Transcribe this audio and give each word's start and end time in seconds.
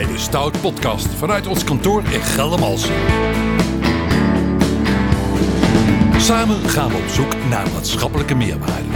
bij 0.00 0.12
de 0.12 0.18
Stout 0.18 0.60
Podcast 0.60 1.06
vanuit 1.06 1.46
ons 1.46 1.64
kantoor 1.64 2.02
in 2.10 2.20
Geldermalsen. 2.20 2.94
Samen 6.16 6.56
gaan 6.56 6.88
we 6.88 6.96
op 6.96 7.08
zoek 7.08 7.34
naar 7.48 7.66
maatschappelijke 7.74 8.34
meerwaarde. 8.34 8.88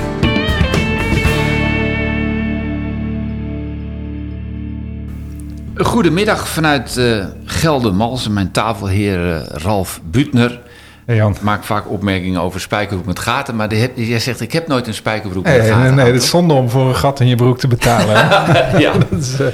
Goedemiddag 5.75 6.49
vanuit 6.49 6.97
uh, 6.97 7.27
Geldermalsen, 7.45 8.33
mijn 8.33 8.51
tafelheer 8.51 9.27
uh, 9.27 9.43
Ralf 9.47 10.01
Butner. 10.05 10.61
Hey 11.07 11.17
Jan. 11.17 11.33
Ik 11.33 11.41
maak 11.41 11.65
vaak 11.65 11.91
opmerkingen 11.91 12.41
over 12.41 12.61
spijkerbroek 12.61 13.07
met 13.07 13.19
gaten, 13.19 13.57
maar 13.57 13.73
heb, 13.73 13.93
jij 13.97 14.21
zegt 14.21 14.41
ik 14.41 14.53
heb 14.53 14.67
nooit 14.67 14.87
een 14.87 14.95
spijkerbroek 14.95 15.47
hey, 15.47 15.59
met 15.59 15.67
gaten. 15.67 15.83
Nee, 15.83 16.05
nee, 16.05 16.13
dat 16.13 16.23
is 16.23 16.29
zonde 16.29 16.55
om 16.55 16.71
voor 16.71 16.89
een 16.89 16.97
gat 16.97 17.21
in 17.21 17.27
je 17.27 17.37
broek 17.37 17.59
te 17.59 17.69
betalen. 17.69 18.15
ja. 18.85 18.93
is, 19.19 19.41
uh... 19.41 19.47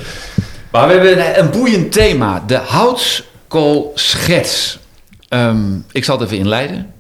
Maar 0.71 0.89
we 0.89 0.95
hebben 0.95 1.39
een 1.39 1.51
boeiend 1.51 1.93
thema, 1.93 2.43
de 2.47 2.57
houtskoolschets. 2.57 4.79
Um, 5.29 5.85
ik 5.93 6.05
zal 6.05 6.19
het 6.19 6.27
even 6.27 6.39
inleiden. 6.39 6.95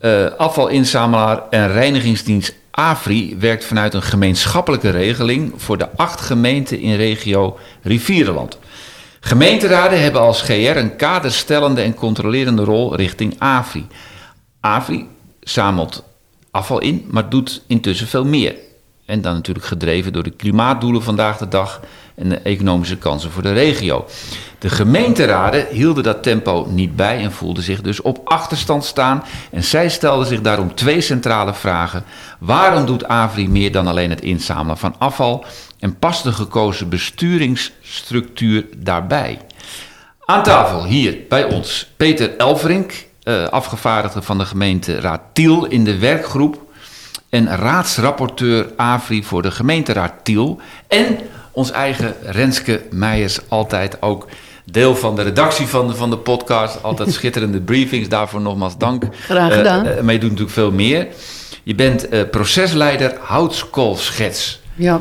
Uh, 0.00 0.26
afvalinzamelaar 0.36 1.42
en 1.50 1.72
reinigingsdienst 1.72 2.54
AFRI 2.70 3.36
werkt 3.38 3.64
vanuit 3.64 3.94
een 3.94 4.02
gemeenschappelijke 4.02 4.90
regeling 4.90 5.52
voor 5.56 5.78
de 5.78 5.88
acht 5.96 6.20
gemeenten 6.20 6.80
in 6.80 6.96
regio 6.96 7.58
Rivierenland. 7.82 8.58
Gemeenteraden 9.20 10.02
hebben 10.02 10.20
als 10.20 10.42
GR 10.42 10.76
een 10.76 10.96
kaderstellende 10.96 11.80
en 11.80 11.94
controlerende 11.94 12.64
rol 12.64 12.96
richting 12.96 13.34
AFRI. 13.38 13.86
AFRI 14.60 15.08
zamelt 15.40 16.04
afval 16.50 16.80
in, 16.80 17.06
maar 17.10 17.28
doet 17.28 17.62
intussen 17.66 18.06
veel 18.06 18.24
meer. 18.24 18.54
En 19.06 19.20
dan 19.20 19.34
natuurlijk 19.34 19.66
gedreven 19.66 20.12
door 20.12 20.22
de 20.22 20.30
klimaatdoelen 20.30 21.02
vandaag 21.02 21.38
de 21.38 21.48
dag 21.48 21.80
en 22.20 22.28
de 22.28 22.38
economische 22.38 22.96
kansen 22.96 23.30
voor 23.30 23.42
de 23.42 23.52
regio. 23.52 24.06
De 24.58 24.68
gemeenteraden 24.68 25.66
hielden 25.70 26.02
dat 26.02 26.22
tempo 26.22 26.66
niet 26.68 26.96
bij 26.96 27.18
en 27.18 27.32
voelden 27.32 27.62
zich 27.62 27.80
dus 27.80 28.00
op 28.00 28.20
achterstand 28.24 28.84
staan. 28.84 29.24
En 29.50 29.64
zij 29.64 29.88
stelden 29.88 30.26
zich 30.26 30.40
daarom 30.40 30.74
twee 30.74 31.00
centrale 31.00 31.54
vragen. 31.54 32.04
Waarom 32.38 32.86
doet 32.86 33.04
AVRI 33.04 33.48
meer 33.48 33.72
dan 33.72 33.86
alleen 33.86 34.10
het 34.10 34.20
inzamelen 34.20 34.78
van 34.78 34.94
afval? 34.98 35.44
En 35.78 35.98
past 35.98 36.24
de 36.24 36.32
gekozen 36.32 36.88
besturingsstructuur 36.88 38.66
daarbij? 38.76 39.38
Aan 40.24 40.42
tafel 40.42 40.84
hier 40.84 41.18
bij 41.28 41.44
ons 41.44 41.90
Peter 41.96 42.36
Elverink, 42.36 43.06
uh, 43.24 43.44
afgevaardigde 43.44 44.22
van 44.22 44.38
de 44.38 44.44
gemeenteraad 44.44 45.20
Tiel 45.32 45.66
in 45.66 45.84
de 45.84 45.98
werkgroep. 45.98 46.68
En 47.28 47.56
raadsrapporteur 47.56 48.72
AVRI 48.76 49.24
voor 49.24 49.42
de 49.42 49.50
gemeenteraad 49.50 50.12
Tiel. 50.22 50.60
En 50.88 51.18
ons 51.52 51.70
eigen 51.70 52.14
Renske 52.22 52.80
Meijers, 52.90 53.40
altijd 53.48 54.02
ook 54.02 54.26
deel 54.64 54.96
van 54.96 55.16
de 55.16 55.22
redactie 55.22 55.66
van 55.66 55.88
de, 55.88 55.94
van 55.94 56.10
de 56.10 56.18
podcast. 56.18 56.82
Altijd 56.82 57.12
schitterende 57.18 57.60
briefings, 57.60 58.08
daarvoor 58.08 58.40
nogmaals 58.40 58.78
dank. 58.78 59.04
Graag 59.12 59.54
gedaan. 59.54 59.86
Uh, 59.86 60.00
maar 60.00 60.12
je 60.12 60.20
doet 60.20 60.30
natuurlijk 60.30 60.56
veel 60.56 60.72
meer. 60.72 61.06
Je 61.62 61.74
bent 61.74 62.12
uh, 62.12 62.20
procesleider 62.30 63.16
houtskoolschets. 63.20 64.60
Ja. 64.74 65.00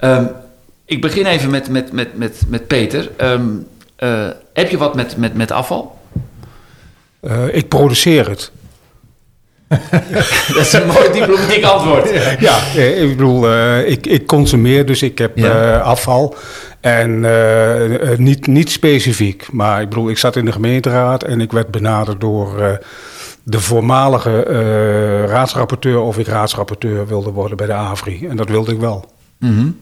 Um, 0.00 0.30
ik 0.84 1.00
begin 1.00 1.26
even 1.26 1.50
met, 1.50 1.68
met, 1.68 1.92
met, 1.92 2.16
met, 2.16 2.42
met 2.48 2.66
Peter. 2.66 3.10
Um, 3.16 3.66
uh, 3.98 4.28
heb 4.52 4.70
je 4.70 4.78
wat 4.78 4.94
met, 4.94 5.16
met, 5.16 5.34
met 5.34 5.50
afval? 5.50 5.98
ik 7.52 7.68
produceer 7.68 8.28
het. 8.28 8.50
dat 10.54 10.56
is 10.56 10.72
een 10.72 10.86
mooi 10.86 11.12
diplomatiek 11.12 11.64
antwoord. 11.64 12.10
Ja, 12.40 12.58
ik 12.74 13.08
bedoel, 13.08 13.52
uh, 13.52 13.88
ik, 13.88 14.06
ik 14.06 14.26
consumeer, 14.26 14.86
dus 14.86 15.02
ik 15.02 15.18
heb 15.18 15.38
ja. 15.38 15.76
uh, 15.76 15.82
afval. 15.82 16.34
En 16.80 17.10
uh, 17.10 18.16
niet, 18.16 18.46
niet 18.46 18.70
specifiek, 18.70 19.52
maar 19.52 19.82
ik 19.82 19.88
bedoel, 19.88 20.10
ik 20.10 20.18
zat 20.18 20.36
in 20.36 20.44
de 20.44 20.52
gemeenteraad 20.52 21.22
en 21.22 21.40
ik 21.40 21.52
werd 21.52 21.70
benaderd 21.70 22.20
door 22.20 22.80
de 23.42 23.60
voormalige 23.60 24.42
raadsrapporteur 25.26 26.00
of 26.00 26.18
ik 26.18 26.26
raadsrapporteur 26.26 27.06
wilde 27.06 27.30
worden 27.30 27.56
bij 27.56 27.66
de 27.66 27.72
AVRI. 27.72 28.26
En 28.26 28.36
dat 28.36 28.48
wilde 28.48 28.72
ik 28.72 28.78
wel. 28.78 29.04
Mm 29.38 29.56
-hmm. 29.56 29.80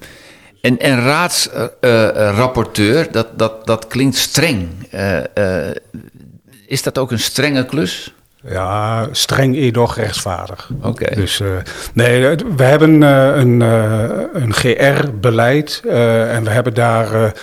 En, 0.60 0.78
en 0.78 1.04
raadsrapporteur, 1.04 3.12
dat, 3.12 3.38
dat, 3.38 3.66
dat 3.66 3.86
klinkt 3.86 4.16
streng. 4.16 4.68
is 6.66 6.82
dat 6.82 6.98
ook 6.98 7.10
een 7.10 7.18
strenge 7.18 7.64
klus? 7.64 8.12
Ja, 8.50 9.06
streng 9.12 9.56
edoch 9.56 9.96
rechtvaardig. 9.96 10.70
Oké. 10.76 10.88
Okay. 10.88 11.14
Dus 11.14 11.40
uh, 11.40 11.48
nee, 11.92 12.36
we 12.56 12.62
hebben 12.62 13.02
uh, 13.02 13.36
een, 13.36 13.60
uh, 13.60 14.02
een 14.32 14.54
GR-beleid 14.54 15.82
en 16.30 16.44
we 16.44 16.50
hebben 16.50 16.74
daar 16.74 17.34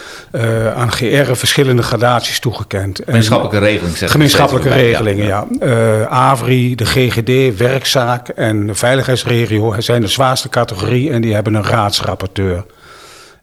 aan 0.75 0.91
GR 0.91 1.33
verschillende 1.33 1.83
gradaties 1.83 2.39
toegekend. 2.39 3.01
Gemeenschappelijke 3.05 3.59
regelingen. 3.59 3.97
Zeg 3.97 4.11
gemeenschappelijke 4.11 4.69
regelingen, 4.69 5.25
ja. 5.25 5.45
ja. 5.59 6.07
AVRI, 6.07 6.75
de 6.75 6.85
GGD, 6.85 7.57
werkzaak 7.57 8.27
en 8.27 8.67
de 8.67 8.75
veiligheidsregio 8.75 9.75
zijn 9.77 10.01
de 10.01 10.07
zwaarste 10.07 10.49
categorie 10.49 11.11
en 11.11 11.21
die 11.21 11.33
hebben 11.33 11.53
een 11.53 11.65
raadsrapporteur. 11.65 12.65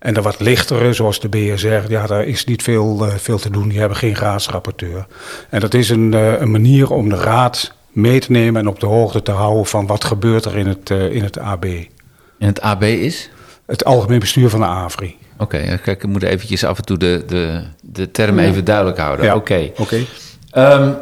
En 0.02 0.14
de 0.14 0.22
wat 0.22 0.40
lichtere, 0.40 0.92
zoals 0.92 1.20
de 1.20 1.28
BSR, 1.28 1.82
ja, 1.88 2.06
daar 2.06 2.24
is 2.24 2.44
niet 2.44 2.62
veel, 2.62 3.06
uh, 3.06 3.14
veel 3.14 3.38
te 3.38 3.50
doen. 3.50 3.68
Die 3.68 3.78
hebben 3.78 3.96
geen 3.96 4.14
raadsrapporteur. 4.14 5.06
En 5.48 5.60
dat 5.60 5.74
is 5.74 5.90
een, 5.90 6.12
uh, 6.12 6.40
een 6.40 6.50
manier 6.50 6.90
om 6.90 7.08
de 7.08 7.16
raad 7.16 7.72
mee 7.92 8.20
te 8.20 8.32
nemen 8.32 8.60
en 8.60 8.68
op 8.68 8.80
de 8.80 8.86
hoogte 8.86 9.22
te 9.22 9.30
houden 9.30 9.66
van 9.66 9.86
wat 9.86 10.04
gebeurt 10.04 10.44
er 10.44 10.56
in 10.56 10.66
het, 10.66 10.90
uh, 10.90 11.14
in 11.14 11.22
het 11.22 11.38
AB. 11.38 11.64
En 12.38 12.46
het 12.46 12.60
AB 12.60 12.82
is? 12.82 13.30
Het 13.66 13.84
Algemeen 13.84 14.18
Bestuur 14.18 14.50
van 14.50 14.60
de 14.60 14.66
AVRI. 14.66 15.16
Oké, 15.38 15.56
okay, 15.56 15.78
kijk, 15.78 16.02
ik 16.02 16.08
moet 16.08 16.22
eventjes 16.22 16.64
af 16.64 16.78
en 16.78 16.84
toe 16.84 16.96
de, 16.96 17.22
de, 17.26 17.62
de 17.80 18.10
term 18.10 18.40
ja. 18.40 18.46
even 18.46 18.64
duidelijk 18.64 18.98
houden. 18.98 19.24
Ja. 19.24 19.34
Oké. 19.34 19.72
Okay. 19.76 20.06
okay. 20.50 20.78
um, 20.82 20.96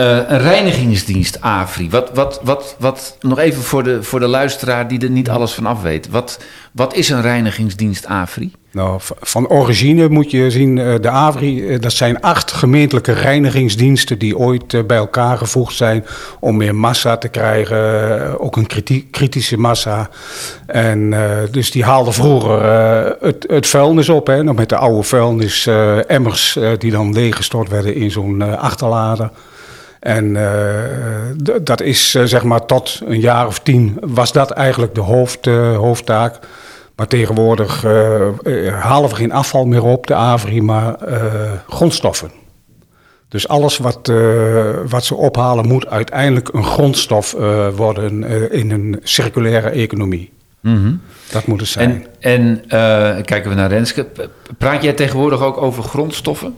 Uh, 0.00 0.16
een 0.26 0.38
reinigingsdienst, 0.38 1.40
AFRI. 1.40 1.90
Wat, 1.90 2.10
wat, 2.14 2.40
wat, 2.42 2.76
wat, 2.78 3.16
nog 3.20 3.38
even 3.38 3.62
voor 3.62 3.82
de, 3.82 4.02
voor 4.02 4.20
de 4.20 4.26
luisteraar 4.26 4.88
die 4.88 5.00
er 5.00 5.10
niet 5.10 5.30
alles 5.30 5.52
van 5.52 5.66
af 5.66 5.82
weet. 5.82 6.08
Wat, 6.08 6.38
wat 6.72 6.94
is 6.94 7.08
een 7.08 7.22
reinigingsdienst, 7.22 8.06
AFRI? 8.06 8.52
Nou, 8.70 9.00
van 9.20 9.48
origine 9.48 10.08
moet 10.08 10.30
je 10.30 10.50
zien, 10.50 10.74
de 10.74 11.08
AVRI, 11.08 11.78
dat 11.78 11.92
zijn 11.92 12.20
acht 12.20 12.52
gemeentelijke 12.52 13.12
reinigingsdiensten 13.12 14.18
die 14.18 14.38
ooit 14.38 14.86
bij 14.86 14.96
elkaar 14.96 15.38
gevoegd 15.38 15.76
zijn 15.76 16.04
om 16.40 16.56
meer 16.56 16.74
massa 16.74 17.16
te 17.16 17.28
krijgen, 17.28 18.40
ook 18.40 18.56
een 18.56 18.68
kritische 19.10 19.58
massa. 19.58 20.08
En 20.66 21.14
dus 21.50 21.70
die 21.70 21.84
haalden 21.84 22.12
vroeger 22.12 22.62
het, 23.20 23.46
het 23.48 23.66
vuilnis 23.66 24.08
op, 24.08 24.26
hè, 24.26 24.42
nog 24.42 24.56
met 24.56 24.68
de 24.68 24.76
oude 24.76 25.02
vuilnis, 25.02 25.66
emmers 26.06 26.58
die 26.78 26.90
dan 26.90 27.12
leeggestort 27.12 27.68
werden 27.68 27.94
in 27.94 28.10
zo'n 28.10 28.58
achterlader. 28.58 29.30
En 30.06 30.34
uh, 30.34 31.56
dat 31.62 31.80
is 31.80 32.14
uh, 32.14 32.24
zeg 32.24 32.42
maar 32.42 32.66
tot 32.66 33.00
een 33.04 33.20
jaar 33.20 33.46
of 33.46 33.58
tien 33.58 33.98
was 34.00 34.32
dat 34.32 34.50
eigenlijk 34.50 34.94
de 34.94 35.00
hoofd, 35.00 35.46
uh, 35.46 35.76
hoofdtaak. 35.76 36.38
Maar 36.96 37.06
tegenwoordig 37.06 37.82
halen 38.70 39.10
we 39.10 39.16
geen 39.16 39.32
afval 39.32 39.66
meer 39.66 39.84
op, 39.84 40.06
de 40.06 40.14
AVRI, 40.14 40.62
maar 40.62 40.96
grondstoffen. 41.68 42.30
Dus 43.28 43.48
alles 43.48 43.78
wat, 43.78 44.12
wat 44.88 45.04
ze 45.04 45.14
ophalen 45.14 45.66
moet 45.66 45.86
uiteindelijk 45.86 46.48
een 46.52 46.64
grondstof 46.64 47.32
worden 47.76 48.24
in 48.50 48.70
een 48.70 49.00
circulaire 49.02 49.68
economie. 49.68 50.32
Mm 50.60 50.76
-hmm. 50.76 51.00
Dat 51.30 51.46
moet 51.46 51.60
het 51.60 51.68
zijn. 51.68 52.06
En, 52.20 52.68
en 52.68 53.24
kijken 53.24 53.50
we 53.50 53.56
naar 53.56 53.68
Renske. 53.68 54.06
Praat 54.58 54.82
jij 54.82 54.92
tegenwoordig 54.92 55.42
ook 55.42 55.56
over 55.56 55.82
grondstoffen? 55.82 56.54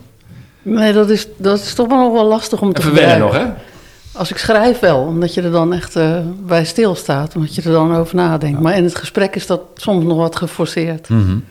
Nee, 0.69 0.93
dat 0.93 1.09
is, 1.09 1.27
dat 1.37 1.59
is 1.59 1.73
toch 1.73 1.87
wel 1.87 1.97
nog 1.97 2.13
wel 2.13 2.25
lastig 2.25 2.61
om 2.61 2.73
te 2.73 2.81
Even 2.81 2.93
wennen 2.93 3.19
nog, 3.19 3.33
hè? 3.33 3.45
Als 4.11 4.29
ik 4.29 4.37
schrijf 4.37 4.79
wel, 4.79 4.99
omdat 4.99 5.33
je 5.33 5.41
er 5.41 5.51
dan 5.51 5.73
echt 5.73 5.95
uh, 5.95 6.17
bij 6.39 6.65
stilstaat, 6.65 7.35
omdat 7.35 7.55
je 7.55 7.61
er 7.61 7.71
dan 7.71 7.95
over 7.95 8.15
nadenkt. 8.15 8.57
Ja. 8.57 8.63
Maar 8.63 8.77
in 8.77 8.83
het 8.83 8.95
gesprek 8.95 9.35
is 9.35 9.47
dat 9.47 9.61
soms 9.75 10.05
nog 10.05 10.17
wat 10.17 10.35
geforceerd. 10.35 11.09
Mm 11.09 11.25
-hmm. 11.25 11.45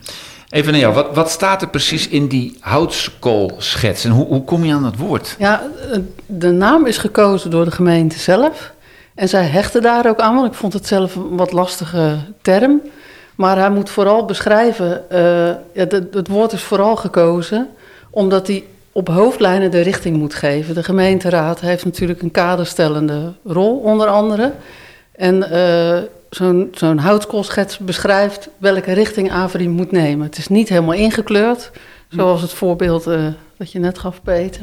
Even 0.49 0.71
naar 0.71 0.81
jou, 0.81 0.93
wat, 0.93 1.15
wat 1.15 1.29
staat 1.29 1.61
er 1.61 1.69
precies 1.69 2.07
in 2.07 2.27
die 2.27 2.57
houtskoolschets 2.59 4.03
en 4.03 4.11
hoe, 4.11 4.25
hoe 4.25 4.43
kom 4.43 4.65
je 4.65 4.73
aan 4.73 4.83
dat 4.83 4.95
woord? 4.95 5.35
Ja, 5.39 5.63
de 6.25 6.51
naam 6.51 6.85
is 6.85 6.97
gekozen 6.97 7.49
door 7.49 7.65
de 7.65 7.71
gemeente 7.71 8.19
zelf. 8.19 8.71
En 9.15 9.29
zij 9.29 9.45
hechten 9.45 9.81
daar 9.81 10.07
ook 10.07 10.19
aan, 10.19 10.35
want 10.35 10.47
ik 10.47 10.53
vond 10.53 10.73
het 10.73 10.87
zelf 10.87 11.15
een 11.15 11.37
wat 11.37 11.51
lastige 11.51 12.17
term. 12.41 12.81
Maar 13.35 13.57
hij 13.57 13.69
moet 13.69 13.89
vooral 13.89 14.25
beschrijven, 14.25 15.03
uh, 15.11 15.19
ja, 15.47 15.57
het, 15.73 15.91
het 16.11 16.27
woord 16.27 16.51
is 16.51 16.61
vooral 16.61 16.95
gekozen 16.95 17.69
omdat 18.09 18.47
hij 18.47 18.63
op 18.99 19.07
hoofdlijnen 19.07 19.71
de 19.71 19.81
richting 19.81 20.17
moet 20.17 20.33
geven. 20.33 20.75
De 20.75 20.83
gemeenteraad 20.83 21.59
heeft 21.59 21.85
natuurlijk 21.85 22.21
een 22.21 22.31
kaderstellende 22.31 23.33
rol, 23.45 23.77
onder 23.77 24.07
andere. 24.07 24.53
En 25.11 25.35
uh, 25.51 25.97
zo'n 26.29 26.69
zo'n 26.73 26.97
houtskoolschets 26.97 27.77
beschrijft 27.77 28.49
welke 28.57 28.93
richting 28.93 29.31
Avery 29.31 29.67
moet 29.67 29.91
nemen. 29.91 30.25
Het 30.25 30.37
is 30.37 30.47
niet 30.47 30.69
helemaal 30.69 30.93
ingekleurd, 30.93 31.71
zoals 32.09 32.41
het 32.41 32.53
voorbeeld 32.53 33.07
uh, 33.07 33.27
dat 33.57 33.71
je 33.71 33.79
net 33.79 33.99
gaf, 33.99 34.21
Peter. 34.23 34.61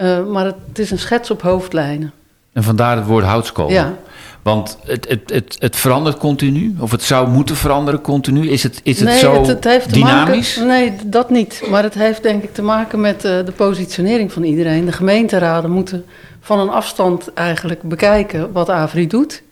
Uh, 0.00 0.26
maar 0.26 0.44
het, 0.44 0.56
het, 0.68 0.78
is 0.78 0.90
een 0.90 0.98
schets 0.98 1.30
op 1.30 1.42
hoofdlijnen. 1.42 2.12
En 2.52 2.62
vandaar 2.62 2.96
het 2.96 3.06
woord 3.06 3.24
houtskool. 3.24 3.70
Ja. 3.70 3.94
Want 4.42 4.78
het, 4.84 5.08
het, 5.08 5.30
het, 5.32 5.56
het 5.58 5.76
verandert 5.76 6.18
continu, 6.18 6.76
of 6.78 6.90
het 6.90 7.02
zou 7.02 7.28
moeten 7.28 7.56
veranderen 7.56 8.00
continu. 8.00 8.48
Is 8.48 8.62
het, 8.62 8.80
is 8.82 8.98
het 9.00 9.08
nee, 9.08 9.18
zo 9.18 9.34
het, 9.34 9.46
het 9.46 9.64
heeft 9.64 9.88
te 9.88 9.94
dynamisch? 9.94 10.56
Maken, 10.56 10.70
nee, 10.70 10.94
dat 11.04 11.30
niet. 11.30 11.62
Maar 11.70 11.82
het 11.82 11.94
heeft 11.94 12.22
denk 12.22 12.42
ik 12.42 12.54
te 12.54 12.62
maken 12.62 13.00
met 13.00 13.24
uh, 13.24 13.44
de 13.44 13.52
positionering 13.56 14.32
van 14.32 14.42
iedereen. 14.42 14.84
De 14.84 14.92
gemeenteraden 14.92 15.70
moeten 15.70 16.04
van 16.40 16.58
een 16.58 16.70
afstand 16.70 17.32
eigenlijk 17.34 17.82
bekijken 17.82 18.52
wat 18.52 18.70
Avri 18.70 19.06
doet. 19.06 19.42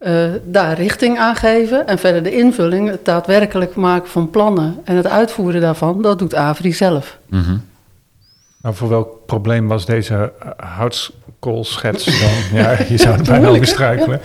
Uh, 0.00 0.26
daar 0.44 0.76
richting 0.76 1.18
aan 1.18 1.36
geven. 1.36 1.86
En 1.86 1.98
verder 1.98 2.22
de 2.22 2.36
invulling, 2.36 2.88
het 2.90 3.04
daadwerkelijk 3.04 3.74
maken 3.74 4.08
van 4.10 4.30
plannen 4.30 4.80
en 4.84 4.96
het 4.96 5.06
uitvoeren 5.06 5.60
daarvan, 5.60 6.02
dat 6.02 6.18
doet 6.18 6.34
Avri 6.34 6.72
zelf. 6.72 7.18
Mm 7.28 7.42
-hmm. 7.42 7.62
Nou, 8.62 8.74
voor 8.74 8.88
welk 8.88 9.26
probleem 9.26 9.68
was 9.68 9.86
deze 9.86 10.32
houtskoolschets 11.40 12.04
dan? 12.04 12.60
ja, 12.60 12.76
je 12.88 12.96
zou 12.96 13.16
het 13.16 13.28
bijna 13.28 13.48
over 13.48 13.66
struikelen. 13.66 14.20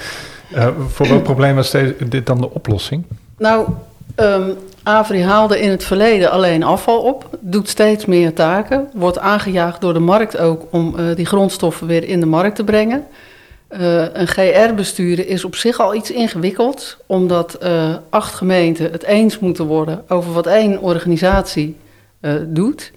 Uh, 0.55 0.67
voor 0.87 1.07
welk 1.07 1.23
probleem 1.23 1.55
was 1.55 1.71
dit 2.09 2.25
dan 2.25 2.37
de 2.41 2.49
oplossing? 2.49 3.03
Nou, 3.37 3.67
um, 4.15 4.53
Avri 4.83 5.23
haalde 5.23 5.59
in 5.59 5.69
het 5.69 5.83
verleden 5.83 6.31
alleen 6.31 6.63
afval 6.63 7.01
op, 7.01 7.37
doet 7.39 7.69
steeds 7.69 8.05
meer 8.05 8.33
taken, 8.33 8.89
wordt 8.93 9.19
aangejaagd 9.19 9.81
door 9.81 9.93
de 9.93 9.99
markt 9.99 10.37
ook 10.37 10.61
om 10.71 10.95
uh, 10.97 11.15
die 11.15 11.25
grondstoffen 11.25 11.87
weer 11.87 12.03
in 12.03 12.19
de 12.19 12.25
markt 12.25 12.55
te 12.55 12.63
brengen. 12.63 13.05
Uh, 13.69 14.03
een 14.13 14.27
GR 14.27 14.73
besturen 14.75 15.27
is 15.27 15.45
op 15.45 15.55
zich 15.55 15.79
al 15.79 15.95
iets 15.95 16.11
ingewikkeld, 16.11 16.97
omdat 17.05 17.57
acht 18.09 18.33
gemeenten 18.33 18.91
het 18.91 19.03
eens 19.03 19.39
moeten 19.39 19.65
worden 19.65 20.03
over 20.07 20.33
wat 20.33 20.47
één 20.47 20.81
organisatie 20.81 21.77
doet. 22.47 22.91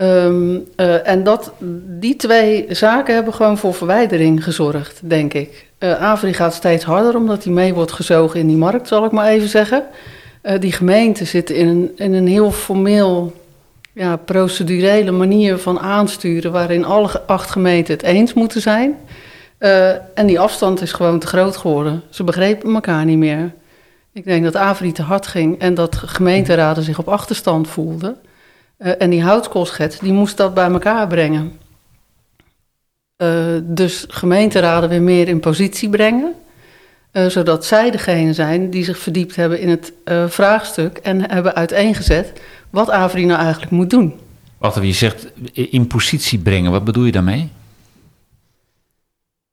Um, 0.00 0.68
en 1.04 1.24
dat, 1.24 1.52
die 1.98 2.16
twee 2.16 2.66
zaken 2.68 3.14
hebben 3.14 3.34
gewoon 3.34 3.58
voor 3.58 3.74
verwijdering 3.74 4.44
gezorgd, 4.44 5.00
denk 5.02 5.34
ik. 5.34 5.66
Avri 5.78 6.34
gaat 6.34 6.54
steeds 6.54 6.84
harder 6.84 7.16
omdat 7.16 7.44
hij 7.44 7.52
mee 7.52 7.74
wordt 7.74 7.92
gezogen 7.92 8.40
in 8.40 8.46
die 8.46 8.56
markt, 8.56 8.88
zal 8.88 9.04
ik 9.04 9.10
maar 9.10 9.28
even 9.28 9.48
zeggen. 9.48 9.84
die 10.58 10.72
gemeenten 10.72 11.26
zitten 11.26 11.56
in 11.56 11.68
een, 11.68 11.92
in 11.96 12.12
een 12.12 12.26
heel 12.26 12.50
formeel 12.50 13.32
ja, 13.98 14.16
procedurele 14.16 15.10
manier 15.10 15.58
van 15.58 15.80
aansturen, 15.80 16.52
waarin 16.52 16.84
alle 16.84 17.20
acht 17.26 17.50
gemeenten 17.50 17.94
het 17.94 18.02
eens 18.02 18.34
moeten 18.34 18.60
zijn. 18.60 18.96
Uh, 19.58 19.90
en 19.90 20.26
die 20.26 20.40
afstand 20.40 20.80
is 20.80 20.92
gewoon 20.92 21.18
te 21.18 21.26
groot 21.26 21.56
geworden. 21.56 22.02
Ze 22.10 22.24
begrepen 22.24 22.74
elkaar 22.74 23.04
niet 23.04 23.18
meer. 23.18 23.52
Ik 24.12 24.24
denk 24.24 24.44
dat 24.44 24.56
Avri 24.56 24.92
te 24.92 25.02
hard 25.02 25.26
ging 25.26 25.58
en 25.58 25.74
dat 25.74 25.96
gemeenteraden 25.96 26.82
zich 26.82 26.98
op 26.98 27.08
achterstand 27.08 27.68
voelden. 27.68 28.16
Uh, 28.78 28.92
en 28.98 29.10
die 29.10 29.22
houtskoolschets, 29.22 29.98
die 29.98 30.12
moest 30.12 30.36
dat 30.36 30.54
bij 30.54 30.70
elkaar 30.70 31.06
brengen. 31.06 31.52
Uh, 33.22 33.28
dus 33.62 34.04
gemeenteraden 34.08 34.88
weer 34.88 35.02
meer 35.02 35.28
in 35.28 35.40
positie 35.40 35.88
brengen. 35.88 36.34
zodat 37.12 37.64
zij 37.64 37.90
degene 37.90 38.32
zijn 38.32 38.70
die 38.70 38.84
zich 38.84 38.98
verdiept 38.98 39.36
hebben 39.36 39.60
in 39.60 39.68
het 39.68 39.92
vraagstuk 40.28 40.96
en 40.96 41.30
hebben 41.30 41.54
uiteengezet 41.54 42.32
wat 42.70 42.90
Avri 42.90 43.24
nou 43.24 43.40
eigenlijk 43.40 43.72
moet 43.72 43.90
doen. 43.90 44.14
Wat 44.58 44.78
je 44.82 44.92
zegt 44.92 45.26
in 45.52 45.86
positie 45.86 46.38
brengen, 46.38 46.70
wat 46.70 46.84
bedoel 46.84 47.04
je 47.04 47.12
daarmee? 47.12 47.50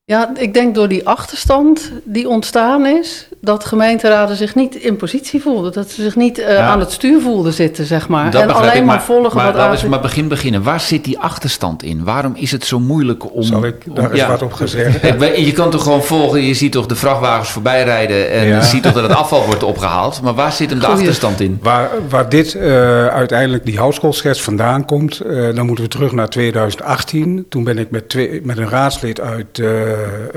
Ja, 0.07 0.31
ik 0.37 0.53
denk 0.53 0.75
door 0.75 0.87
die 0.87 1.07
achterstand 1.07 1.91
die 2.03 2.29
ontstaan 2.29 2.85
is, 2.85 3.27
dat 3.41 3.65
gemeenteraden 3.65 4.35
zich 4.35 4.55
niet 4.55 4.75
in 4.75 4.95
positie 4.95 5.41
voelden. 5.41 5.71
Dat 5.71 5.89
ze 5.89 6.01
zich 6.01 6.15
niet 6.15 6.39
uh, 6.39 6.49
ja. 6.49 6.67
aan 6.67 6.79
het 6.79 6.91
stuur 6.91 7.21
voelden 7.21 7.53
zitten, 7.53 7.85
zeg 7.85 8.07
maar. 8.07 8.31
Dat 8.31 8.41
en 8.41 8.53
alleen 8.53 8.75
ik, 8.75 8.83
maar, 8.83 9.03
volgen 9.03 9.35
maar, 9.35 9.45
wat 9.45 9.55
laten 9.55 9.83
we 9.83 9.89
maar 9.89 9.99
begin 9.99 10.27
beginnen. 10.27 10.63
Waar 10.63 10.79
zit 10.79 11.03
die 11.03 11.19
achterstand 11.19 11.83
in? 11.83 12.03
Waarom 12.03 12.35
is 12.35 12.51
het 12.51 12.65
zo 12.65 12.79
moeilijk 12.79 13.33
om... 13.35 13.43
Zal 13.43 13.65
ik 13.65 13.75
daar 13.95 14.05
om, 14.05 14.11
eens 14.11 14.19
ja. 14.19 14.27
wat 14.27 14.41
op 14.41 14.53
gezegd? 14.53 15.01
Je 15.45 15.51
kan 15.51 15.69
toch 15.69 15.83
gewoon 15.83 16.03
volgen, 16.03 16.41
je 16.41 16.53
ziet 16.53 16.71
toch 16.71 16.85
de 16.85 16.95
vrachtwagens 16.95 17.49
voorbij 17.49 17.83
rijden... 17.83 18.31
en 18.31 18.47
ja. 18.47 18.55
je 18.55 18.63
ziet 18.63 18.83
toch 18.83 18.93
dat 18.93 19.03
het 19.03 19.17
afval 19.17 19.45
wordt 19.45 19.63
opgehaald. 19.63 20.21
Maar 20.21 20.33
waar 20.33 20.51
zit 20.51 20.69
hem 20.69 20.79
de 20.79 20.85
Goeie. 20.85 20.99
achterstand 20.99 21.39
in? 21.39 21.59
Waar, 21.61 21.89
waar 22.09 22.29
dit 22.29 22.53
uh, 22.53 23.07
uiteindelijk, 23.07 23.65
die 23.65 23.77
houtskoolschets 23.77 24.41
vandaan 24.41 24.85
komt... 24.85 25.21
Uh, 25.25 25.55
dan 25.55 25.65
moeten 25.65 25.83
we 25.83 25.89
terug 25.89 26.11
naar 26.11 26.29
2018. 26.29 27.45
Toen 27.49 27.63
ben 27.63 27.77
ik 27.77 27.91
met, 27.91 28.09
twee, 28.09 28.41
met 28.43 28.57
een 28.57 28.69
raadslid 28.69 29.21
uit 29.21 29.59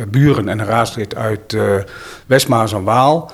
Buren 0.08 0.48
en 0.48 0.58
een 0.58 0.66
raadslid 0.66 1.14
uit 1.14 1.52
uh, 1.52 1.74
Westmaas 2.26 2.72
en 2.72 2.82
Waal 2.82 3.32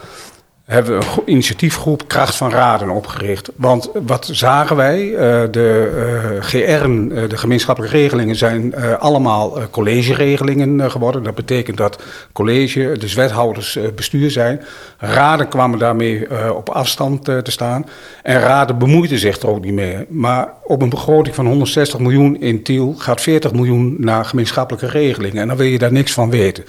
hebben 0.65 0.99
we 0.99 1.07
een 1.07 1.31
initiatiefgroep 1.31 2.09
Kracht 2.09 2.37
van 2.37 2.51
Raden 2.51 2.91
opgericht. 2.91 3.51
Want 3.57 3.91
wat 4.07 4.29
zagen 4.33 4.77
wij? 4.77 5.05
Uh, 5.05 5.19
de 5.51 5.93
uh, 6.35 6.43
GR'en, 6.43 7.11
uh, 7.13 7.29
de 7.29 7.37
gemeenschappelijke 7.37 7.97
regelingen, 7.97 8.37
zijn 8.37 8.77
allemaal 8.99 9.59
collegeregelingen 9.71 10.91
geworden. 10.91 11.23
Dat 11.23 11.35
betekent 11.35 11.77
dat 11.77 12.03
college, 12.33 12.97
dus 12.99 13.15
wethouders, 13.15 13.79
bestuur 13.95 14.31
zijn. 14.31 14.61
Raden 14.99 15.49
kwamen 15.49 15.79
daarmee 15.79 16.27
op 16.55 16.69
afstand 16.69 17.25
te 17.25 17.43
staan. 17.51 17.87
En 18.23 18.41
raden 18.41 18.79
bemoeiden 18.79 19.19
zich 19.19 19.41
er 19.41 19.49
ook 19.49 19.65
niet 19.65 19.75
mee. 19.75 20.07
Maar 20.09 20.49
op 20.63 20.83
een 20.83 20.89
begroting 20.89 21.35
van 21.35 21.47
160 21.47 21.99
miljoen 21.99 22.41
in 22.41 22.63
Tiel 22.63 22.95
gaat 22.99 23.21
40 23.21 23.53
miljoen 23.53 23.97
naar 23.99 24.25
gemeenschappelijke 24.25 24.87
regelingen. 24.87 25.43
En 25.43 25.49
dan 25.49 25.57
wil 25.57 25.67
je 25.67 25.79
daar 25.79 25.93
niks 25.93 26.13
van 26.13 26.31
weten. 26.31 26.65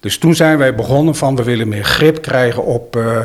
Dus 0.00 0.18
toen 0.18 0.34
zijn 0.34 0.58
wij 0.58 0.74
begonnen 0.74 1.14
van 1.14 1.36
we 1.36 1.42
willen 1.42 1.68
meer 1.68 1.84
grip 1.84 2.22
krijgen 2.22 2.64
op, 2.64 2.96
uh, 2.96 3.18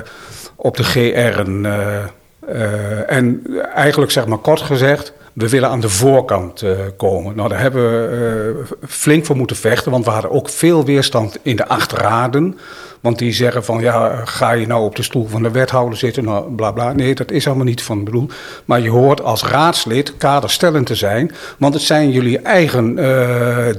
op 0.55 0.77
de 0.77 0.83
GR'en. 0.83 1.63
Uh, 1.63 2.03
uh, 2.49 3.11
en 3.11 3.41
eigenlijk 3.73 4.11
zeg 4.11 4.25
maar 4.25 4.37
kort 4.37 4.61
gezegd, 4.61 5.13
we 5.33 5.49
willen 5.49 5.69
aan 5.69 5.79
de 5.79 5.89
voorkant 5.89 6.63
komen. 6.97 7.35
Nou, 7.35 7.49
daar 7.49 7.59
hebben 7.59 7.83
we 7.83 8.63
flink 8.87 9.25
voor 9.25 9.35
moeten 9.35 9.55
vechten, 9.55 9.91
want 9.91 10.05
we 10.05 10.11
hadden 10.11 10.31
ook 10.31 10.49
veel 10.49 10.85
weerstand 10.85 11.37
in 11.41 11.55
de 11.55 11.67
achterraden. 11.67 12.57
Want 12.99 13.19
die 13.19 13.33
zeggen 13.33 13.65
van, 13.65 13.81
ja, 13.81 14.25
ga 14.25 14.51
je 14.51 14.67
nou 14.67 14.83
op 14.83 14.95
de 14.95 15.03
stoel 15.03 15.27
van 15.27 15.43
de 15.43 15.51
wethouder 15.51 15.97
zitten, 15.97 16.23
nou, 16.23 16.55
bla 16.55 16.71
bla. 16.71 16.93
Nee, 16.93 17.15
dat 17.15 17.31
is 17.31 17.47
allemaal 17.47 17.65
niet 17.65 17.81
van 17.81 18.03
bedoel. 18.03 18.29
Maar 18.65 18.81
je 18.81 18.89
hoort 18.89 19.21
als 19.21 19.43
raadslid 19.43 20.17
kaderstellend 20.17 20.85
te 20.85 20.95
zijn, 20.95 21.31
want 21.57 21.73
het 21.73 21.83
zijn 21.83 22.11
jullie 22.11 22.39
eigen 22.39 22.95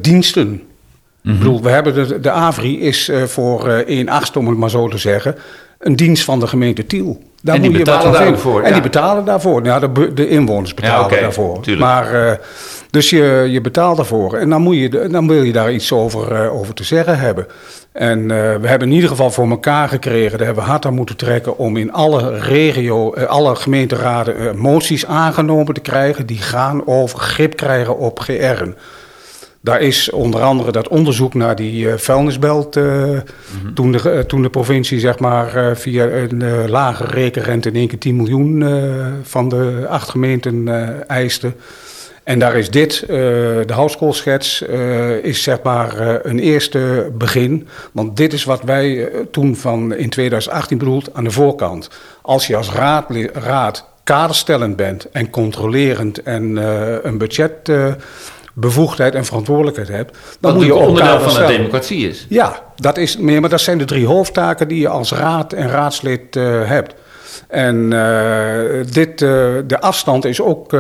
diensten. 0.03 0.63
-hmm. 1.27 1.35
Ik 1.35 1.39
bedoel, 1.39 1.63
we 1.63 1.71
hebben 1.71 1.95
de, 1.95 2.21
de 2.21 2.31
AVRI 2.31 2.81
is 2.81 3.09
uh, 3.09 3.23
voor 3.23 3.69
uh, 3.69 3.75
1 3.75 4.09
achtste, 4.09 4.39
om 4.39 4.49
het 4.49 4.59
maar 4.59 4.71
zo 4.71 4.89
te 4.89 4.99
zeggen, 4.99 5.35
een 5.79 5.97
dienst 5.97 6.25
van 6.25 6.41
de 6.41 6.47
gemeente 6.47 6.87
Tiel. 6.87 7.23
Daar 7.43 7.55
en 7.55 7.61
die 7.61 7.71
moet 7.71 7.79
betalen 7.79 8.13
je 8.13 8.19
daarvoor? 8.19 8.61
En 8.61 8.69
ja. 8.69 8.73
die 8.73 8.83
betalen 8.83 9.25
daarvoor. 9.25 9.65
Ja, 9.65 9.79
de, 9.79 10.13
de 10.15 10.29
inwoners 10.29 10.75
betalen 10.75 10.99
ja, 10.99 11.05
okay, 11.05 11.21
daarvoor. 11.21 11.61
Tuurlijk. 11.61 11.87
Maar, 11.87 12.15
uh, 12.15 12.33
dus 12.91 13.11
je, 13.11 13.47
je 13.51 13.61
betaalt 13.61 13.97
daarvoor. 13.97 14.35
En 14.35 14.51
dan, 14.51 14.63
moet 14.63 14.77
je, 14.77 15.09
dan 15.09 15.29
wil 15.29 15.43
je 15.43 15.53
daar 15.53 15.73
iets 15.73 15.93
over, 15.93 16.51
over 16.51 16.75
te 16.75 16.85
zeggen 16.85 17.19
hebben. 17.19 17.47
En 17.93 18.21
uh, 18.21 18.29
we 18.29 18.69
hebben 18.69 18.89
in 18.89 18.95
ieder 18.95 19.09
geval 19.09 19.31
voor 19.31 19.51
elkaar 19.51 19.89
gekregen, 19.89 20.39
daar 20.39 20.47
hebben 20.47 20.65
we 20.65 20.71
hard 20.71 20.87
aan 20.87 20.95
moeten 20.95 21.17
trekken 21.17 21.59
om 21.59 21.77
in 21.77 21.93
alle 21.93 22.39
regio, 22.39 23.15
alle 23.15 23.57
gemeenteraden 23.57 24.59
moties 24.59 25.07
aangenomen 25.07 25.75
te 25.75 25.81
krijgen 25.81 26.27
die 26.27 26.39
gaan 26.39 26.87
over 26.87 27.19
grip 27.19 27.57
krijgen 27.57 27.99
op 27.99 28.21
GR'en. 28.21 28.77
Daar 29.67 29.81
is 29.81 30.11
onder 30.11 30.43
andere 30.43 30.73
dat 30.73 30.89
onderzoek 30.89 31.35
naar 31.35 31.57
die 31.57 31.87
uh, 31.87 31.95
vuilnisbelt. 31.97 32.77
Uh, 32.77 32.85
mm 32.85 33.23
-hmm. 33.63 33.75
toen, 33.75 33.93
de, 33.93 34.01
uh, 34.05 34.19
toen 34.19 34.43
de 34.43 34.51
provincie 34.51 35.01
zeg 35.01 35.19
maar, 35.19 35.77
via 35.77 36.05
een 36.05 36.69
lage 36.69 37.05
rekenrente 37.05 37.69
in 37.69 37.75
één 37.75 37.89
keer 37.89 37.99
10 37.99 38.17
miljoen 38.17 38.65
van 39.23 39.49
de 39.49 39.87
acht 39.89 40.09
gemeenten 40.09 40.69
eiste. 41.09 41.53
En 42.25 42.39
daar 42.39 42.57
is 42.57 42.71
dit, 42.71 43.05
de 43.07 43.73
houtskoolschets, 43.73 44.63
is 45.23 45.43
zeg 45.43 45.63
maar 45.63 46.21
een 46.27 46.39
eerste 46.39 47.11
begin. 47.15 47.69
Want 47.93 48.17
dit 48.17 48.33
is 48.33 48.45
wat 48.45 48.63
wij 48.63 49.11
toen 49.31 49.57
van 49.57 49.95
in 49.95 50.11
2018 50.11 50.79
bedoeld 50.79 51.15
aan 51.15 51.25
de 51.25 51.31
voorkant. 51.31 51.91
Als 52.23 52.47
je 52.47 52.57
als 52.57 52.73
raad, 52.73 53.11
raad 53.33 53.85
kaderstellend 54.05 54.77
bent 54.77 55.11
en 55.11 55.31
controlerend 55.31 56.23
en 56.23 56.57
een 57.07 57.19
budget 57.19 57.71
bevoegdheid 58.59 59.15
en 59.15 59.25
verantwoordelijkheid 59.25 59.89
hebt, 59.89 60.19
dan 60.41 60.55
moet 60.55 60.65
je 60.65 60.75
ook 60.75 60.89
onderdeel 60.89 61.21
van 61.21 61.47
de 61.47 61.47
democratie 61.47 62.09
is. 62.09 62.27
Ja, 62.29 62.63
dat 62.77 62.97
is 62.97 63.17
meer, 63.17 63.41
maar 63.41 63.51
dat 63.51 63.61
zijn 63.61 63.79
de 63.79 63.85
drie 63.85 64.07
hoofdtaken 64.07 64.69
die 64.69 64.81
je 64.81 64.89
als 64.89 65.13
raad 65.13 65.53
en 65.53 65.69
raadslid 65.69 66.37
uh, 66.37 66.69
hebt. 66.69 66.95
En 67.49 67.77
uh, 67.93 68.85
dit, 68.93 69.21
uh, 69.21 69.55
de 69.67 69.81
afstand 69.81 70.25
is 70.25 70.41
ook 70.41 70.77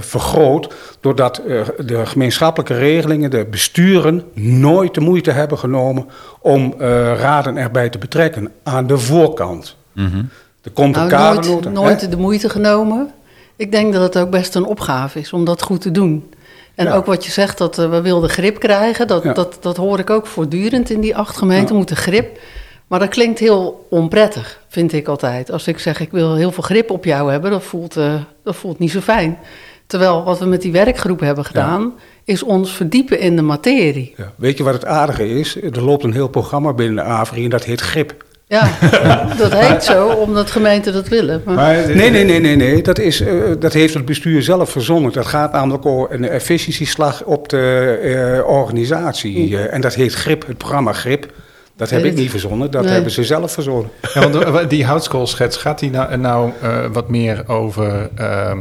vergroot 0.00 0.74
doordat 1.00 1.42
de 1.78 2.06
gemeenschappelijke 2.06 2.74
regelingen, 2.74 3.30
de 3.30 3.46
besturen, 3.50 4.22
nooit 4.34 4.94
de 4.94 5.00
moeite 5.00 5.30
hebben 5.30 5.58
genomen 5.58 6.06
om 6.40 6.74
raden 7.18 7.56
erbij 7.56 7.88
te 7.88 7.98
betrekken 7.98 8.52
aan 8.62 8.86
de 8.86 8.98
voorkant. 8.98 9.76
Mm 9.92 10.10
-hmm. 10.10 10.28
Er 10.62 10.70
komt 10.70 10.94
nou, 10.94 11.04
een 11.04 11.10
kader. 11.10 11.50
Nooit, 11.50 11.72
nooit 11.72 12.10
de 12.10 12.16
moeite 12.16 12.48
genomen. 12.48 13.10
Ik 13.56 13.72
denk 13.72 13.92
dat 13.92 14.02
het 14.02 14.18
ook 14.18 14.30
best 14.30 14.54
een 14.54 14.64
opgave 14.64 15.18
is 15.18 15.32
om 15.32 15.44
dat 15.44 15.62
goed 15.62 15.80
te 15.80 15.90
doen. 15.90 16.30
En 16.76 16.86
ja. 16.86 16.94
ook 16.94 17.06
wat 17.06 17.24
je 17.24 17.30
zegt, 17.30 17.58
dat 17.58 17.78
uh, 17.78 17.90
we 17.90 18.00
wilden 18.00 18.30
grip 18.30 18.58
krijgen, 18.58 19.06
dat, 19.06 19.22
ja. 19.22 19.32
dat, 19.32 19.58
dat 19.60 19.76
hoor 19.76 19.98
ik 19.98 20.10
ook 20.10 20.26
voortdurend 20.26 20.90
in 20.90 21.00
die 21.00 21.16
acht 21.16 21.36
gemeenten, 21.36 21.68
ja. 21.68 21.76
moeten 21.76 21.96
grip. 21.96 22.38
Maar 22.86 22.98
dat 22.98 23.08
klinkt 23.08 23.38
heel 23.38 23.86
onprettig, 23.90 24.60
vind 24.68 24.92
ik 24.92 25.08
altijd. 25.08 25.50
Als 25.50 25.66
ik 25.66 25.78
zeg, 25.78 26.00
ik 26.00 26.10
wil 26.10 26.34
heel 26.34 26.52
veel 26.52 26.62
grip 26.62 26.90
op 26.90 27.04
jou 27.04 27.30
hebben, 27.30 27.50
dat 27.50 27.62
voelt, 27.62 27.96
uh, 27.96 28.14
dat 28.44 28.56
voelt 28.56 28.78
niet 28.78 28.90
zo 28.90 29.00
fijn. 29.00 29.38
Terwijl 29.86 30.24
wat 30.24 30.38
we 30.38 30.44
met 30.44 30.62
die 30.62 30.72
werkgroep 30.72 31.20
hebben 31.20 31.44
gedaan, 31.44 31.92
is 32.24 32.42
ons 32.42 32.72
verdiepen 32.72 33.20
in 33.20 33.36
de 33.36 33.42
materie. 33.42 34.14
Ja. 34.16 34.32
Weet 34.36 34.56
je 34.58 34.64
wat 34.64 34.74
het 34.74 34.84
aardige 34.84 35.28
is? 35.28 35.62
Er 35.62 35.82
loopt 35.82 36.04
een 36.04 36.12
heel 36.12 36.28
programma 36.28 36.72
binnen 36.72 37.04
de 37.04 37.10
AVRI 37.10 37.44
en 37.44 37.50
dat 37.50 37.64
heet 37.64 37.80
GRIP. 37.80 38.24
Ja, 38.48 38.70
dat 39.38 39.52
heet 39.54 39.84
zo 39.84 40.08
omdat 40.08 40.50
gemeenten 40.50 40.92
dat 40.92 41.08
willen. 41.08 41.42
Maar, 41.44 41.54
Maar, 41.54 41.74
Nee, 41.94 42.10
nee, 42.10 42.24
nee, 42.24 42.40
nee, 42.40 42.56
nee. 42.56 42.82
Dat, 42.82 42.98
is, 42.98 43.20
eh, 43.20 43.34
dat 43.58 43.72
heeft 43.72 43.94
het 43.94 44.04
bestuur 44.04 44.42
zelf 44.42 44.70
verzonnen. 44.70 45.12
Dat 45.12 45.26
gaat 45.26 45.52
namelijk 45.52 45.86
over 45.86 46.14
een 46.14 46.28
efficiëntieslag 46.28 47.22
op 47.24 47.48
de 47.48 47.98
eh, 48.42 48.48
organisatie. 48.48 49.56
Eh, 49.58 49.74
en 49.74 49.80
dat 49.80 49.94
heet 49.94 50.14
GRIP, 50.14 50.46
het 50.46 50.58
programma 50.58 50.92
GRIP. 50.92 51.32
Dat 51.76 51.90
heb 51.90 52.04
ik 52.04 52.14
niet 52.14 52.30
verzonnen, 52.30 52.70
dat 52.70 52.82
Nee. 52.84 52.92
hebben 52.92 53.10
ze 53.12 53.24
zelf 53.24 53.52
verzonnen. 53.52 53.90
Ja, 54.14 54.20
want 54.30 54.34
eh, 54.44 54.68
die 54.68 54.84
houtskoolschets, 54.84 55.56
gaat 55.56 55.78
die 55.78 55.90
nou, 55.90 56.16
nou 56.16 56.50
eh, 56.62 56.84
wat 56.92 57.08
meer 57.08 57.44
over, 57.46 58.08
ehm, 58.14 58.58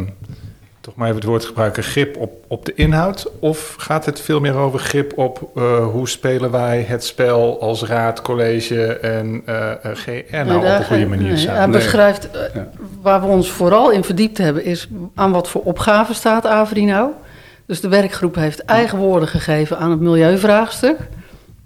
toch 0.85 0.95
maar 0.95 1.05
even 1.07 1.19
het 1.19 1.29
woord 1.29 1.45
gebruiken, 1.45 1.83
grip 1.83 2.17
op, 2.17 2.31
op 2.47 2.65
de 2.65 2.73
inhoud? 2.75 3.31
Of 3.39 3.75
gaat 3.77 4.05
het 4.05 4.21
veel 4.21 4.39
meer 4.39 4.55
over 4.55 4.79
grip 4.79 5.17
op 5.17 5.49
eh, 5.55 5.85
hoe 5.87 6.09
spelen 6.09 6.51
wij 6.51 6.85
het 6.87 7.05
spel 7.05 7.61
als 7.61 7.83
raad, 7.83 8.21
college 8.21 8.85
en 8.97 9.41
eh, 9.45 9.71
eh, 9.71 9.77
GR 9.93 10.09
nou 10.31 10.45
Nee, 10.47 10.57
op 10.57 10.63
een 10.79 10.85
goede 10.85 11.05
manier 11.05 11.27
nee, 11.27 11.37
samen? 11.37 11.59
Hij 11.59 11.69
beschrijft, 11.69 12.29
Ja. 12.53 12.69
waar 13.01 13.21
we 13.21 13.27
ons 13.27 13.49
vooral 13.51 13.91
in 13.91 14.03
verdiept 14.03 14.37
hebben, 14.37 14.63
is 14.65 14.87
aan 15.15 15.31
wat 15.31 15.49
voor 15.49 15.61
opgave 15.63 16.13
staat 16.13 16.45
Avri 16.45 16.85
nou. 16.85 17.09
Dus 17.67 17.81
de 17.81 17.87
werkgroep 17.87 18.35
heeft 18.35 18.59
eigen 18.65 18.97
woorden 18.97 19.27
gegeven 19.29 19.77
aan 19.77 19.91
het 19.91 19.99
milieuvraagstuk. 19.99 20.97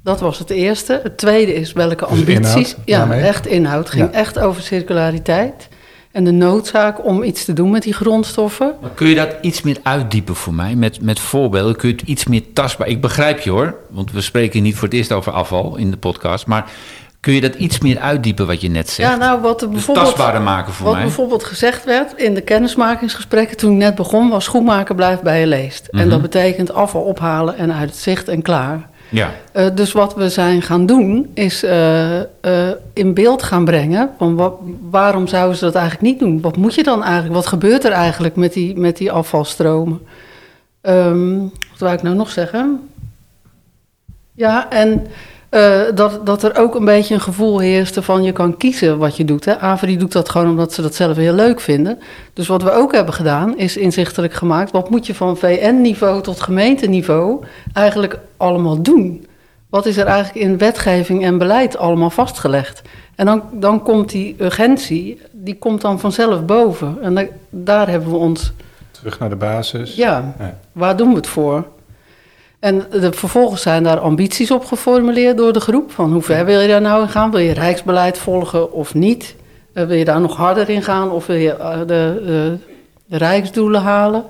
Dat 0.03 0.19
was 0.19 0.39
het 0.39 0.49
eerste. 0.49 0.99
Het 1.03 1.17
tweede 1.17 1.53
is 1.53 1.73
welke 1.73 1.95
Dus 2.09 2.19
ambities. 2.19 2.35
inhoud 2.55 2.75
ja, 2.85 2.97
daarmee? 2.97 3.21
echt 3.21 3.47
inhoud. 3.47 3.83
Het 3.83 3.93
ging 3.93 4.11
Ja. 4.11 4.19
echt 4.19 4.39
over 4.39 4.61
circulariteit. 4.61 5.68
En 6.11 6.23
de 6.23 6.31
noodzaak 6.31 7.05
om 7.05 7.23
iets 7.23 7.45
te 7.45 7.53
doen 7.53 7.69
met 7.69 7.83
die 7.83 7.93
grondstoffen. 7.93 8.73
Maar 8.81 8.89
kun 8.89 9.07
je 9.07 9.15
dat 9.15 9.35
iets 9.41 9.61
meer 9.61 9.77
uitdiepen 9.83 10.35
voor 10.35 10.53
mij? 10.53 10.75
Met, 10.75 11.01
met 11.01 11.19
voorbeelden 11.19 11.75
kun 11.75 11.89
je 11.89 11.95
het 11.95 12.07
iets 12.07 12.25
meer 12.25 12.41
tastbaar... 12.53 12.87
Ik 12.87 13.01
begrijp 13.01 13.39
je 13.39 13.49
hoor, 13.49 13.75
want 13.89 14.11
we 14.11 14.21
spreken 14.21 14.63
niet 14.63 14.75
voor 14.75 14.87
het 14.87 14.97
eerst 14.97 15.11
over 15.11 15.31
afval 15.31 15.75
in 15.77 15.91
de 15.91 15.97
podcast. 15.97 16.45
Maar 16.45 16.71
kun 17.19 17.33
je 17.33 17.41
dat 17.41 17.55
iets 17.55 17.79
meer 17.79 17.99
uitdiepen 17.99 18.47
wat 18.47 18.61
je 18.61 18.69
net 18.69 18.89
zegt? 18.89 19.09
Ja, 19.09 19.15
nou, 19.15 19.41
wat 19.41 19.61
er 19.61 19.67
dus 19.67 19.75
bijvoorbeeld. 19.75 20.05
tastbaarder 20.05 20.41
maken 20.41 20.73
voor 20.73 20.85
Wat 20.85 20.95
mij. 20.95 21.03
bijvoorbeeld 21.03 21.43
gezegd 21.43 21.85
werd 21.85 22.13
in 22.15 22.33
de 22.33 22.41
kennismakingsgesprekken 22.41 23.57
toen 23.57 23.71
ik 23.71 23.77
net 23.77 23.95
begon, 23.95 24.29
was 24.29 24.43
schoenmaken 24.43 24.95
blijft 24.95 25.21
bij 25.21 25.39
je 25.39 25.47
leest. 25.47 25.87
En 25.87 25.99
Mhm. 25.99 26.09
dat 26.09 26.21
betekent 26.21 26.73
afval 26.73 27.01
ophalen 27.01 27.57
en 27.57 27.73
uit 27.73 27.89
het 27.89 27.99
zicht 27.99 28.27
en 28.27 28.41
klaar. 28.41 28.88
Ja, 29.09 29.31
Eh, 29.51 29.65
dus 29.73 29.91
wat 29.91 30.15
we 30.15 30.29
zijn 30.29 30.61
gaan 30.61 30.85
doen, 30.85 31.31
is 31.33 31.63
eh, 31.63 32.19
eh, 32.19 32.75
in 32.93 33.13
beeld 33.13 33.43
gaan 33.43 33.65
brengen 33.65 34.09
van 34.17 34.57
waarom 34.89 35.27
zouden 35.27 35.57
ze 35.57 35.65
dat 35.65 35.75
eigenlijk 35.75 36.03
niet 36.03 36.19
doen? 36.19 36.41
Wat 36.41 36.57
moet 36.57 36.75
je 36.75 36.83
dan 36.83 37.03
eigenlijk? 37.03 37.33
Wat 37.33 37.47
gebeurt 37.47 37.83
er 37.83 37.91
eigenlijk 37.91 38.35
met 38.35 38.53
die, 38.53 38.77
met 38.77 38.97
die 38.97 39.11
afvalstromen? 39.11 40.01
Ehm, 40.81 41.37
wat 41.39 41.79
wou 41.79 41.93
ik 41.93 42.01
nou 42.01 42.15
nog 42.15 42.29
zeggen? 42.29 42.89
Ja, 44.33 44.69
en 44.69 45.07
eh, 45.49 45.81
dat, 45.95 46.25
dat 46.25 46.43
er 46.43 46.57
ook 46.57 46.75
een 46.75 46.85
beetje 46.85 47.13
een 47.13 47.21
gevoel 47.21 47.59
heerste 47.59 48.01
van 48.01 48.23
je 48.23 48.31
kan 48.31 48.57
kiezen 48.57 48.97
wat 48.97 49.17
je 49.17 49.25
doet. 49.25 49.45
Hè? 49.45 49.57
Avri 49.59 49.97
doet 49.97 50.11
dat 50.11 50.29
gewoon 50.29 50.49
omdat 50.49 50.73
ze 50.73 50.81
dat 50.81 50.95
zelf 50.95 51.17
heel 51.17 51.33
leuk 51.33 51.59
vinden. 51.59 51.99
Dus 52.33 52.47
wat 52.47 52.63
we 52.63 52.71
ook 52.71 52.93
hebben 52.93 53.13
gedaan, 53.13 53.57
is 53.57 53.77
inzichtelijk 53.77 54.33
gemaakt... 54.33 54.71
wat 54.71 54.89
moet 54.89 55.05
je 55.07 55.15
van 55.15 55.37
VN-niveau 55.37 56.21
tot 56.21 56.41
gemeenteniveau 56.41 57.43
eigenlijk 57.73 58.19
allemaal 58.37 58.81
doen? 58.81 59.25
Wat 59.69 59.85
is 59.85 59.97
er 59.97 60.05
eigenlijk 60.05 60.45
in 60.45 60.57
wetgeving 60.57 61.23
en 61.25 61.37
beleid 61.37 61.77
allemaal 61.77 62.09
vastgelegd? 62.09 62.81
En 63.15 63.25
dan, 63.25 63.41
dan 63.51 63.83
komt 63.83 64.09
die 64.09 64.35
urgentie, 64.39 65.21
die 65.31 65.57
komt 65.57 65.81
dan 65.81 65.99
vanzelf 65.99 66.45
boven. 66.45 66.97
En 67.01 67.15
da- 67.15 67.25
daar 67.49 67.89
hebben 67.89 68.09
we 68.09 68.15
ons 68.17 68.51
Terug 68.91 69.19
naar 69.19 69.29
de 69.29 69.35
basis. 69.35 69.95
ja, 69.95 70.33
Ja. 70.39 70.57
waar 70.71 70.97
doen 70.97 71.09
we 71.09 71.15
het 71.15 71.27
voor? 71.27 71.65
En 72.59 72.85
de, 72.91 73.13
vervolgens 73.13 73.61
zijn 73.61 73.83
daar 73.83 73.99
ambities 73.99 74.51
op 74.51 74.65
geformuleerd 74.65 75.37
door 75.37 75.53
de 75.53 75.59
groep. 75.59 75.91
Van 75.91 76.11
hoe 76.11 76.21
ver 76.21 76.45
wil 76.45 76.59
je 76.59 76.67
daar 76.67 76.81
nou 76.81 77.01
in 77.01 77.09
gaan? 77.09 77.31
Wil 77.31 77.39
je 77.39 77.53
rijksbeleid 77.53 78.17
volgen 78.17 78.71
of 78.73 78.93
niet? 78.93 79.35
Eh, 79.73 79.85
wil 79.85 79.97
je 79.97 80.05
daar 80.05 80.21
nog 80.21 80.35
harder 80.35 80.69
in 80.69 80.83
gaan 80.83 81.11
of 81.11 81.25
wil 81.25 81.35
je 81.35 81.55
eh, 81.55 81.79
de, 81.79 81.85
de, 81.85 82.57
de 83.05 83.17
rijksdoelen 83.17 83.81
halen? 83.81 84.23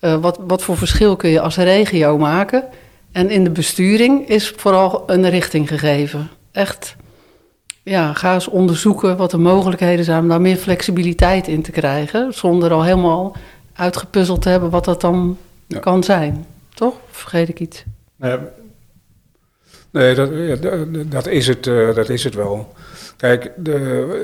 Eh, 0.00 0.14
wat, 0.14 0.38
wat 0.46 0.62
voor 0.62 0.76
verschil 0.76 1.16
kun 1.16 1.30
je 1.30 1.40
als 1.40 1.56
regio 1.56 2.18
maken? 2.18 2.64
En 3.12 3.30
in 3.30 3.44
de 3.44 3.50
besturing 3.50 4.28
is 4.28 4.52
vooral 4.56 5.02
een 5.06 5.30
richting 5.30 5.68
gegeven. 5.68 6.30
Echt, 6.52 6.96
ja, 7.82 8.12
ga 8.12 8.34
eens 8.34 8.48
onderzoeken 8.48 9.16
wat 9.16 9.30
de 9.30 9.38
mogelijkheden 9.38 10.04
zijn 10.04 10.22
om 10.22 10.28
daar 10.28 10.40
meer 10.40 10.56
flexibiliteit 10.56 11.48
in 11.48 11.62
te 11.62 11.70
krijgen. 11.70 12.34
Zonder 12.34 12.72
al 12.72 12.84
helemaal 12.84 13.36
uitgepuzzeld 13.74 14.42
te 14.42 14.48
hebben 14.48 14.70
wat 14.70 14.84
dat 14.84 15.00
dan 15.00 15.36
Ja. 15.66 15.78
kan 15.78 16.02
zijn. 16.04 16.46
Toch? 16.76 16.94
Of 16.94 17.16
vergeet 17.16 17.48
ik 17.48 17.60
iets? 17.60 17.84
Nee, 19.90 20.14
dat, 20.14 20.30
dat- 21.10 21.26
is 21.26 21.46
het, 21.46 21.66
eh, 21.66 21.94
dat 21.94 22.08
is 22.08 22.24
het 22.24 22.34
wel. 22.34 22.72
Kijk, 23.16 23.52
de, 23.56 23.72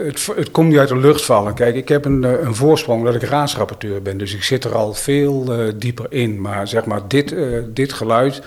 het, 0.07 0.27
het 0.37 0.51
komt 0.51 0.69
niet 0.69 0.79
uit 0.79 0.89
de 0.89 0.97
lucht 0.97 1.25
vallen. 1.25 1.55
Kijk, 1.55 1.75
ik 1.75 1.89
heb 1.89 2.05
een, 2.05 2.25
eh, 2.25 2.41
een 2.43 2.55
voorsprong 2.55 3.05
dat 3.05 3.15
ik 3.15 3.23
raadsrapporteur 3.23 4.03
ben. 4.03 4.19
Dus 4.19 4.35
ik 4.35 4.43
zit 4.43 4.65
er 4.65 4.75
al 4.75 4.95
veel 4.95 5.53
eh, 5.53 5.73
dieper 5.77 6.07
in. 6.09 6.41
Maar 6.41 6.69
zeg 6.69 6.85
maar, 6.85 7.09
dit, 7.09 7.35
dit 7.75 7.93
geluid 7.93 8.43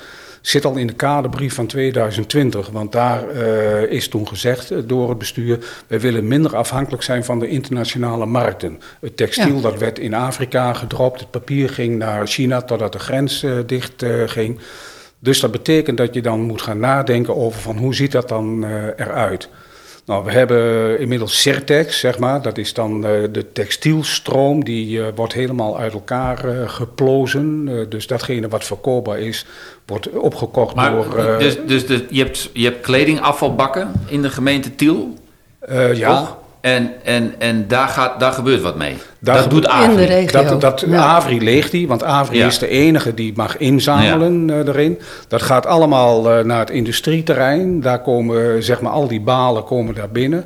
zit 0.48 0.66
al 0.66 0.76
in 0.76 0.88
de 0.88 0.94
kaderbrief 0.94 1.54
van 1.54 1.66
2020. 1.66 2.70
Want 2.70 2.92
daar 2.92 3.30
eh, 3.30 3.92
is 3.92 4.08
toen 4.08 4.28
gezegd 4.28 4.72
eh, 4.72 4.78
door 4.86 5.10
het 5.10 5.18
bestuur... 5.18 5.60
wij 5.88 6.00
willen 6.00 6.28
minder 6.28 6.56
afhankelijk 6.56 7.04
zijn 7.04 7.24
van 7.24 7.40
de 7.40 7.48
internationale 7.48 8.26
markten. 8.26 8.80
Het 9.02 9.18
textiel 9.18 9.56
Ja. 9.56 9.62
dat 9.62 9.80
werd 9.80 10.00
in 10.00 10.14
Afrika 10.14 10.74
gedropt. 10.74 11.20
Het 11.20 11.32
papier 11.32 11.70
ging 11.70 11.98
naar 11.98 12.28
China 12.28 12.62
totdat 12.62 12.92
de 12.92 13.00
grens 13.00 13.44
eh, 13.44 13.52
dicht 13.66 14.06
ging. 14.26 14.60
Dus 15.20 15.40
dat 15.40 15.52
betekent 15.52 15.98
dat 15.98 16.14
je 16.14 16.22
dan 16.22 16.42
moet 16.42 16.62
gaan 16.62 16.80
nadenken 16.80 17.36
over 17.36 17.62
van 17.62 17.78
hoe 17.78 17.96
ziet 17.96 18.12
dat 18.12 18.28
dan 18.30 18.66
eruit. 18.96 19.50
Nou, 20.06 20.26
we 20.26 20.32
hebben 20.32 21.00
inmiddels 21.00 21.42
Certex, 21.42 22.00
zeg 22.00 22.20
maar. 22.20 22.42
Dat 22.42 22.58
is 22.58 22.74
dan 22.74 23.02
de 23.02 23.46
textielstroom. 23.54 24.64
Die 24.64 25.02
wordt 25.16 25.34
helemaal 25.34 25.80
uit 25.80 25.94
elkaar 25.94 26.70
geplozen. 26.70 27.70
Dus 27.90 28.08
datgene 28.08 28.48
wat 28.48 28.64
verkoopbaar 28.64 29.20
is, 29.20 29.46
wordt 29.86 30.10
opgekocht 30.10 30.76
maar 30.76 30.92
door... 30.92 31.18
eh, 31.18 31.38
dus, 31.40 31.58
dus 31.68 31.86
de, 31.88 32.06
je, 32.10 32.24
hebt, 32.24 32.50
je 32.54 32.64
hebt 32.64 32.82
kledingafvalbakken 32.82 33.92
in 34.06 34.22
de 34.22 34.30
gemeente 34.30 34.76
Tiel. 34.76 35.14
eh, 35.60 35.94
ja, 35.94 36.18
toch? 36.18 36.38
En, 36.62 36.92
en, 37.04 37.34
en 37.38 37.66
daar, 37.68 37.88
gaat, 37.88 38.20
daar 38.20 38.32
gebeurt 38.32 38.62
wat 38.62 38.76
mee. 38.76 38.96
Daar 39.20 39.36
dat 39.38 39.50
doet 39.50 39.68
Avri. 39.68 39.92
In 39.92 39.98
de 39.98 40.04
regio. 40.04 40.44
Dat, 40.44 40.62
dat 40.62 40.84
Ja. 40.88 41.04
Avri 41.04 41.44
leegt 41.44 41.72
die, 41.72 41.88
want 41.88 42.04
Avri 42.04 42.38
Ja. 42.38 42.46
is 42.48 42.60
de 42.60 42.68
enige 42.68 43.14
die 43.14 43.34
mag 43.36 43.58
inzamelen 43.58 44.50
eh, 44.50 44.58
erin. 44.68 45.00
Dat 45.28 45.42
gaat 45.42 45.66
allemaal 45.66 46.32
eh, 46.32 46.44
naar 46.44 46.60
het 46.60 46.70
industrieterrein. 46.70 47.82
Daar 47.82 48.02
komen, 48.02 48.64
zeg 48.64 48.82
maar, 48.82 48.92
al 48.92 49.08
die 49.08 49.22
balen 49.22 49.64
komen 49.64 49.96
daar 49.96 50.10
binnen. 50.10 50.46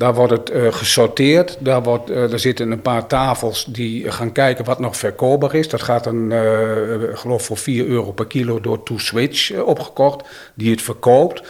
Daar 0.00 0.14
wordt 0.14 0.32
het 0.32 0.50
eh, 0.50 0.66
gesorteerd. 0.72 1.56
Daar, 1.58 1.82
wordt, 1.82 2.10
eh, 2.10 2.28
daar 2.30 2.38
zitten 2.38 2.70
een 2.70 2.82
paar 2.82 3.06
tafels 3.06 3.64
die 3.68 4.10
gaan 4.10 4.32
kijken 4.32 4.64
wat 4.64 4.78
nog 4.78 4.96
verkoopbaar 4.96 5.54
is. 5.54 5.68
Dat 5.68 5.82
gaat 5.82 6.04
dan, 6.04 6.32
eh, 6.32 6.92
ik 7.10 7.16
geloof 7.16 7.42
voor 7.44 7.56
4 7.56 7.86
euro 7.86 8.12
per 8.12 8.26
kilo 8.26 8.60
door 8.60 8.82
To 8.82 8.98
Switch 8.98 9.52
eh, 9.52 9.66
opgekocht, 9.66 10.28
die 10.54 10.70
het 10.70 10.82
verkoopt. 10.82 11.42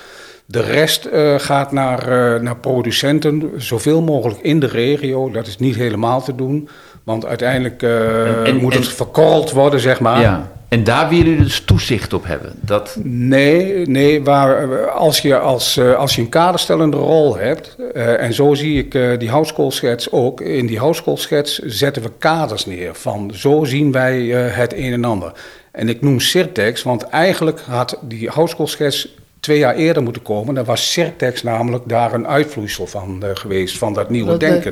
De 0.47 0.61
rest 0.61 1.05
eh, 1.05 1.35
gaat 1.39 1.73
naar, 1.73 1.99
eh, 2.35 2.41
naar 2.41 2.57
producenten, 2.57 3.51
zoveel 3.57 4.03
mogelijk 4.03 4.41
in 4.41 4.61
de 4.61 4.67
regio. 4.67 5.31
Dat 5.31 5.47
is 5.47 5.59
niet 5.59 5.75
helemaal 5.77 6.23
te 6.23 6.35
doen, 6.35 6.69
want 7.05 7.27
uiteindelijk 7.27 7.83
eh, 7.83 8.27
En- 8.39 8.45
en- 8.45 8.57
moet 8.57 8.75
het 8.75 8.89
verkorreld 8.89 9.51
worden, 9.51 9.81
zeg 9.81 10.01
maar. 10.01 10.21
Ja. 10.21 10.51
En 10.71 10.85
daar 10.85 11.09
willen 11.09 11.25
jullie 11.25 11.43
dus 11.43 11.61
toezicht 11.61 12.13
op 12.13 12.27
hebben. 12.27 12.53
Dat, 12.61 12.97
Nee, 13.03 13.87
nee 13.87 14.23
waar, 14.23 14.89
als, 14.91 15.21
je 15.21 15.39
als, 15.39 15.77
eh, 15.77 15.95
als 15.95 16.15
je 16.15 16.21
een 16.21 16.29
kaderstellende 16.29 16.97
rol 16.97 17.37
hebt, 17.37 17.77
eh, 17.95 18.23
en 18.23 18.33
zo 18.33 18.55
zie 18.55 18.79
ik 18.79 18.95
eh, 18.95 19.19
die 19.19 19.31
houtskoolschets 19.31 20.13
ook. 20.13 20.41
In 20.41 20.67
die 20.67 20.79
houtskoolschets 20.79 21.59
zetten 21.59 22.03
we 22.03 22.11
kaders 22.19 22.67
neer 22.67 22.95
van 22.95 23.33
zo 23.35 23.65
zien 23.65 23.93
wij 23.93 24.47
eh, 24.47 24.57
het 24.57 24.73
een 24.73 24.93
en 24.93 25.05
ander. 25.05 25.33
En 25.71 25.89
ik 25.89 26.01
noem 26.01 26.21
Sirtex, 26.21 26.83
want 26.83 27.03
eigenlijk 27.03 27.61
had 27.61 27.99
die 28.03 28.29
houtskoolschets 28.29 29.09
twee 29.41 29.59
jaar 29.59 29.75
eerder 29.75 30.03
moeten 30.03 30.23
komen. 30.23 30.55
Dan 30.55 30.65
was 30.65 30.93
Sirtex 30.93 31.43
namelijk 31.43 31.89
daar 31.89 32.13
een 32.13 32.27
uitvloeisel 32.27 32.87
van 32.87 33.23
eh, 33.23 33.31
geweest, 33.35 33.79
van 33.79 33.93
dat 33.93 34.11
nieuwe 34.11 34.37
Dat, 34.37 34.65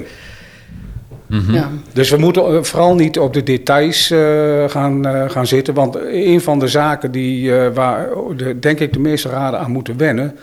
denken. 1.28 1.52
Ja. 1.54 1.68
Dus 1.92 2.10
we 2.10 2.16
moeten 2.16 2.42
eh, 2.56 2.62
vooral 2.62 2.94
niet 2.94 3.18
op 3.18 3.32
de 3.32 3.42
details 3.42 4.10
eh, 4.10 4.64
gaan, 4.68 5.06
eh, 5.06 5.30
gaan 5.30 5.46
zitten. 5.46 5.74
Want 5.74 5.96
een 6.12 6.40
van 6.40 6.58
de 6.58 6.68
zaken 6.68 7.10
die, 7.10 7.56
eh, 7.58 7.74
waar 7.74 8.08
de, 8.36 8.58
denk 8.58 8.78
ik 8.80 8.92
de 8.92 8.98
meeste 9.00 9.28
raden 9.28 9.60
aan 9.60 9.70
moeten 9.70 9.96
wennen. 9.96 10.36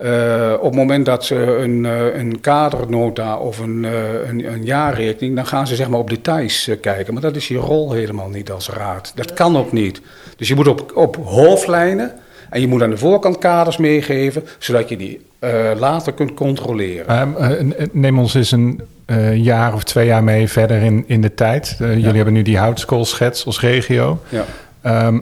eh, 0.00 0.52
op 0.58 0.64
het 0.64 0.74
moment 0.74 1.06
dat 1.06 1.24
ze 1.24 1.34
een, 1.36 1.86
eh, 1.86 2.18
een 2.18 2.40
kadernota 2.40 3.36
of 3.38 3.58
een, 3.58 3.84
eh, 3.84 4.28
een, 4.28 4.52
een 4.52 4.64
jaarrekening, 4.64 5.36
dan 5.36 5.46
gaan 5.46 5.66
ze 5.66 5.74
zeg 5.76 5.88
maar 5.88 5.98
op 5.98 6.08
details 6.10 6.70
kijken. 6.80 7.12
Maar 7.12 7.22
dat 7.22 7.36
is 7.36 7.48
je 7.48 7.56
rol 7.56 7.92
helemaal 7.92 8.28
niet 8.28 8.50
als 8.50 8.70
raad. 8.70 9.12
Dat 9.14 9.32
kan 9.32 9.56
ook 9.56 9.72
niet. 9.72 10.00
Dus 10.36 10.48
je 10.48 10.54
moet 10.54 10.68
op, 10.68 10.92
op 10.94 11.16
hoofdlijnen 11.24 12.12
en 12.50 12.60
je 12.60 12.68
moet 12.68 12.82
aan 12.82 12.90
de 12.90 12.96
voorkant 12.98 13.38
kaders 13.38 13.76
meegeven, 13.76 14.42
zodat 14.58 14.88
je 14.88 14.96
die 14.96 15.20
eh, 15.38 15.50
later 15.78 16.12
kunt 16.12 16.34
controleren. 16.34 17.06
Eh, 17.38 17.50
n- 17.60 17.74
neem 17.92 18.18
ons 18.18 18.34
eens 18.34 18.50
een 18.52 18.80
een 19.08 19.42
jaar 19.42 19.74
of 19.74 19.84
twee 19.84 20.06
jaar 20.06 20.24
mee 20.24 20.48
verder 20.48 20.82
in, 20.82 21.04
in 21.06 21.20
de 21.20 21.34
tijd. 21.34 21.76
Eh, 21.80 21.94
Jullie 21.96 22.16
hebben 22.16 22.34
nu 22.34 22.42
die 22.42 22.58
houtskoolschets 22.58 23.46
als 23.46 23.60
regio. 23.60 24.18
Ja. 24.28 24.44
Ehm, 24.82 25.18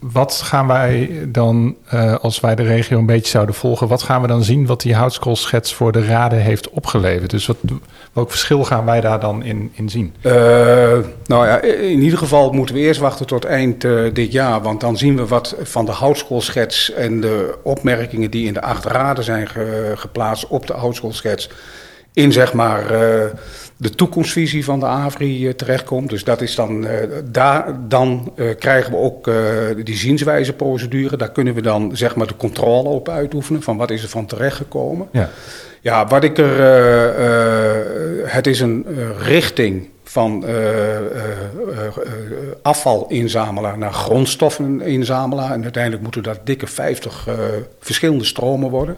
wat 0.00 0.40
gaan 0.44 0.66
wij 0.66 1.10
dan, 1.28 1.76
eh, 1.88 2.14
als 2.14 2.40
wij 2.40 2.54
de 2.54 2.62
regio 2.62 2.98
een 2.98 3.06
beetje 3.06 3.30
zouden 3.30 3.54
volgen, 3.54 3.88
wat 3.88 4.02
gaan 4.02 4.20
we 4.22 4.26
dan 4.26 4.44
zien 4.44 4.66
wat 4.66 4.80
die 4.80 4.94
houtskoolschets 4.94 5.74
voor 5.74 5.92
de 5.92 6.04
raden 6.06 6.38
heeft 6.38 6.70
opgeleverd? 6.70 7.30
Dus 7.30 7.46
wat, 7.46 7.56
welk 8.12 8.30
verschil 8.30 8.64
gaan 8.64 8.84
wij 8.84 9.00
daar 9.00 9.20
dan 9.20 9.42
in, 9.42 9.70
in 9.74 9.88
zien? 9.88 10.14
Eh, 10.20 10.32
nou 11.26 11.46
ja, 11.46 11.60
in 11.62 12.00
ieder 12.02 12.18
geval 12.18 12.50
moeten 12.52 12.74
we 12.74 12.80
eerst 12.80 13.00
wachten 13.00 13.26
tot 13.26 13.44
eind 13.44 13.84
eh, 13.84 13.92
dit 14.12 14.32
jaar. 14.32 14.62
Want 14.62 14.80
dan 14.80 14.96
zien 14.96 15.16
we 15.16 15.26
wat 15.26 15.56
van 15.62 15.84
de 15.84 15.92
houtskoolschets 15.92 16.92
en 16.92 17.20
de 17.20 17.54
opmerkingen 17.62 18.30
die 18.30 18.46
in 18.46 18.52
de 18.54 18.62
acht 18.62 18.84
raden 18.84 19.24
zijn 19.24 19.48
ge- 19.48 19.92
geplaatst 19.96 20.46
op 20.46 20.66
de 20.66 20.72
houtskoolschets. 20.72 21.48
In 22.14 22.32
zeg 22.32 22.52
maar 22.52 22.80
eh, 22.90 23.30
de 23.76 23.90
toekomstvisie 23.90 24.64
van 24.64 24.80
de 24.80 24.86
AVRI 24.86 25.48
eh, 25.48 25.54
terechtkomt. 25.54 26.10
Dus 26.10 26.24
dat 26.24 26.40
is 26.40 26.54
dan, 26.54 26.86
eh, 26.86 27.08
daar, 27.24 27.76
dan 27.88 28.32
krijgen 28.58 28.90
we 28.92 28.98
ook 28.98 29.30
die 29.84 29.96
zienswijzeprocedure. 29.96 31.16
Daar 31.16 31.32
kunnen 31.32 31.54
we 31.54 31.62
dan 31.62 31.96
zeg 31.96 32.16
maar 32.16 32.26
de 32.26 32.36
controle 32.36 32.88
op 32.88 33.08
uitoefenen. 33.08 33.62
Van 33.62 33.76
wat 33.76 33.90
is 33.90 34.02
er 34.02 34.08
van 34.08 34.26
terechtgekomen. 34.26 35.08
Ja. 35.12 35.30
Ja, 35.80 36.06
wat 36.06 36.24
ik 36.24 36.38
er. 36.38 36.58
het 38.26 38.46
is 38.46 38.60
een 38.60 38.86
richting 39.18 39.88
van 40.14 40.46
eh, 40.46 40.96
eh, 40.96 41.06
eh, 41.76 41.94
afvalinzamelaar 42.62 43.78
naar 43.78 43.92
grondstoffeninzamelaar. 43.92 45.52
En 45.52 45.62
uiteindelijk 45.62 46.02
moeten 46.02 46.22
dat 46.22 46.38
dikke 46.44 46.66
50 46.66 47.26
eh, 47.26 47.34
verschillende 47.80 48.24
stromen 48.24 48.70
worden. 48.70 48.96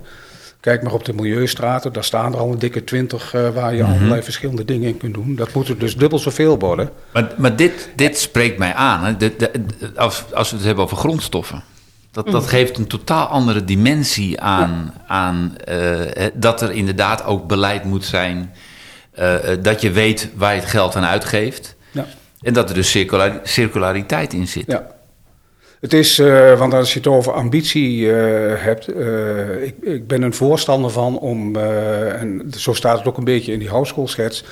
Kijk 0.66 0.82
maar 0.82 0.92
op 0.92 1.04
de 1.04 1.12
milieustraten, 1.12 1.92
daar 1.92 2.04
staan 2.04 2.32
er 2.32 2.38
al 2.38 2.52
een 2.52 2.58
dikke 2.58 2.84
20 2.84 3.34
eh, 3.34 3.48
waar 3.48 3.74
je 3.74 3.84
allerlei 3.84 4.22
verschillende 4.22 4.64
dingen 4.64 4.88
in 4.88 4.96
kunt 4.96 5.14
doen. 5.14 5.34
Dat 5.36 5.52
moet 5.52 5.68
er 5.68 5.78
dus 5.78 5.96
dubbel 5.96 6.18
zoveel 6.18 6.58
worden. 6.58 6.90
Maar, 7.12 7.32
maar 7.36 7.56
dit, 7.56 7.88
dit 7.96 8.18
spreekt 8.18 8.58
mij 8.58 8.74
aan. 8.74 9.04
Hè. 9.04 9.16
De, 9.16 9.36
de- 9.36 9.50
de- 9.78 9.90
als, 9.96 10.24
als 10.34 10.50
we 10.50 10.56
het 10.56 10.64
hebben 10.64 10.84
over 10.84 10.96
grondstoffen. 10.96 11.62
Dat, 12.10 12.30
dat 12.30 12.46
geeft 12.46 12.78
een 12.78 12.86
totaal 12.86 13.26
andere 13.26 13.64
dimensie 13.64 14.40
aan, 14.40 14.94
aan 15.06 15.56
eh, 15.64 16.26
dat 16.34 16.60
er 16.62 16.70
inderdaad 16.72 17.24
ook 17.24 17.46
beleid 17.46 17.84
moet 17.84 18.04
zijn. 18.04 18.52
eh, 19.12 19.34
dat 19.62 19.80
je 19.80 19.90
weet 19.90 20.28
waar 20.36 20.54
je 20.54 20.60
het 20.60 20.68
geld 20.70 20.96
aan 20.96 21.04
uitgeeft. 21.04 21.74
Ja. 21.90 22.06
En 22.40 22.52
dat 22.52 22.68
er 22.68 22.74
dus 22.74 22.90
circulari- 22.90 23.38
circulariteit 23.42 24.32
in 24.32 24.48
zit. 24.48 24.64
Ja. 24.66 24.86
Het 25.86 25.94
is, 25.94 26.18
eh, 26.18 26.58
want 26.58 26.74
als 26.74 26.92
je 26.92 26.98
het 26.98 27.08
over 27.08 27.32
ambitie 27.32 28.12
eh, 28.12 28.52
hebt, 28.56 28.88
eh, 28.88 29.62
ik, 29.62 29.74
ik 29.82 30.06
ben 30.06 30.22
een 30.22 30.34
voorstander 30.34 30.90
van 30.90 31.18
om, 31.18 31.56
eh, 31.56 32.20
en 32.20 32.42
zo 32.56 32.72
staat 32.72 32.98
het 32.98 33.06
ook 33.08 33.16
een 33.16 33.24
beetje 33.24 33.52
in 33.52 33.58
die 33.58 33.68
hogeschoolschets, 33.68 34.44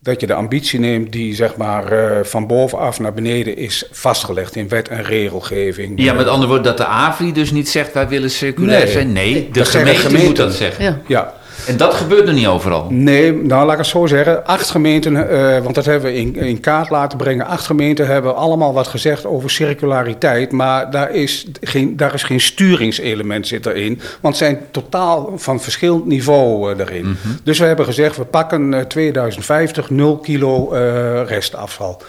dat 0.00 0.20
je 0.20 0.26
de 0.26 0.34
ambitie 0.34 0.80
neemt 0.80 1.12
die 1.12 1.34
zeg 1.34 1.56
maar 1.56 1.92
eh, 1.92 2.24
van 2.24 2.46
bovenaf 2.46 3.00
naar 3.00 3.12
beneden 3.12 3.56
is 3.56 3.84
vastgelegd 3.90 4.56
in 4.56 4.68
wet 4.68 4.88
en 4.88 5.02
regelgeving. 5.02 5.92
Ja, 6.02 6.12
met 6.12 6.26
andere 6.26 6.46
woorden, 6.46 6.66
dat 6.66 6.76
de 6.76 6.86
AVRI 6.86 7.32
dus 7.32 7.50
niet 7.50 7.68
zegt 7.68 7.92
wij 7.92 8.08
willen 8.08 8.30
circulair 8.30 8.84
Nee. 8.84 8.92
zijn. 8.92 9.12
Nee, 9.12 9.48
de 9.52 9.58
Dat 9.58 9.68
gemeente 9.68 10.16
moet 10.16 10.36
dat 10.36 10.54
zeggen. 10.54 10.84
Ja. 10.84 11.00
Ja, 11.06 11.34
En 11.66 11.76
dat 11.76 11.94
gebeurt 11.94 12.28
er 12.28 12.34
niet 12.34 12.46
overal. 12.46 12.86
Nee, 12.90 13.32
nou 13.32 13.64
laat 13.64 13.72
ik 13.72 13.78
het 13.78 13.86
zo 13.86 14.06
zeggen. 14.06 14.46
Acht 14.46 14.70
gemeenten, 14.70 15.28
eh, 15.30 15.62
want 15.62 15.74
dat 15.74 15.84
hebben 15.84 16.12
we 16.12 16.16
in, 16.16 16.36
in 16.36 16.60
kaart 16.60 16.90
laten 16.90 17.18
brengen. 17.18 17.46
Acht 17.46 17.66
gemeenten 17.66 18.06
hebben 18.06 18.36
allemaal 18.36 18.72
wat 18.72 18.88
gezegd 18.88 19.26
over 19.26 19.50
circulariteit. 19.50 20.52
Maar 20.52 20.90
daar 20.90 21.14
is 21.14 21.46
geen, 21.60 21.96
daar 21.96 22.14
is 22.14 22.22
geen 22.22 22.40
sturingselement 22.40 23.46
zit 23.46 23.66
erin. 23.66 24.00
Want 24.20 24.36
zijn 24.36 24.58
totaal 24.70 25.32
van 25.36 25.60
verschillend 25.60 26.06
niveau 26.06 26.72
eh, 26.72 26.78
erin. 26.78 27.16
Dus 27.44 27.58
we 27.58 27.64
hebben 27.64 27.84
gezegd, 27.84 28.16
we 28.16 28.24
pakken 28.24 28.74
eh, 28.74 28.80
2050 28.80 29.90
0 29.90 30.16
kilo 30.16 30.72
eh, 30.72 31.26
restafval. 31.26 32.02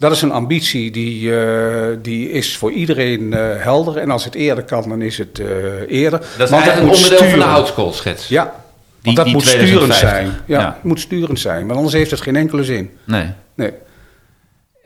Dat 0.00 0.12
is 0.12 0.22
een 0.22 0.32
ambitie 0.32 0.90
die, 0.90 1.36
eh, 1.36 1.96
die 2.02 2.30
is 2.30 2.56
voor 2.56 2.72
iedereen 2.72 3.32
eh, 3.32 3.40
helder. 3.56 3.96
En 3.96 4.10
als 4.10 4.24
het 4.24 4.34
eerder 4.34 4.64
kan, 4.64 4.88
dan 4.88 5.02
is 5.02 5.18
het 5.18 5.38
eh, 5.38 5.46
eerder. 5.88 6.18
Dat 6.18 6.46
is 6.46 6.50
Want 6.50 6.62
eigenlijk 6.62 6.80
een 6.80 7.02
onderdeel 7.02 7.30
van 7.30 7.38
de 7.38 7.44
houtskoolschets. 7.44 8.28
Ja, 8.28 8.59
Die- 9.02 9.14
want 9.14 9.16
dat 9.16 9.24
die 9.24 9.34
moet 9.34 9.46
sturend 9.46 9.68
2050. 9.92 10.08
zijn. 10.10 10.60
Ja, 10.60 10.78
moet 10.82 11.00
sturend 11.00 11.40
zijn, 11.40 11.64
want 11.66 11.76
anders 11.76 11.94
heeft 11.94 12.10
het 12.10 12.20
geen 12.20 12.36
enkele 12.36 12.64
zin. 12.64 12.90
Nee. 13.04 13.26
Nee. 13.54 13.72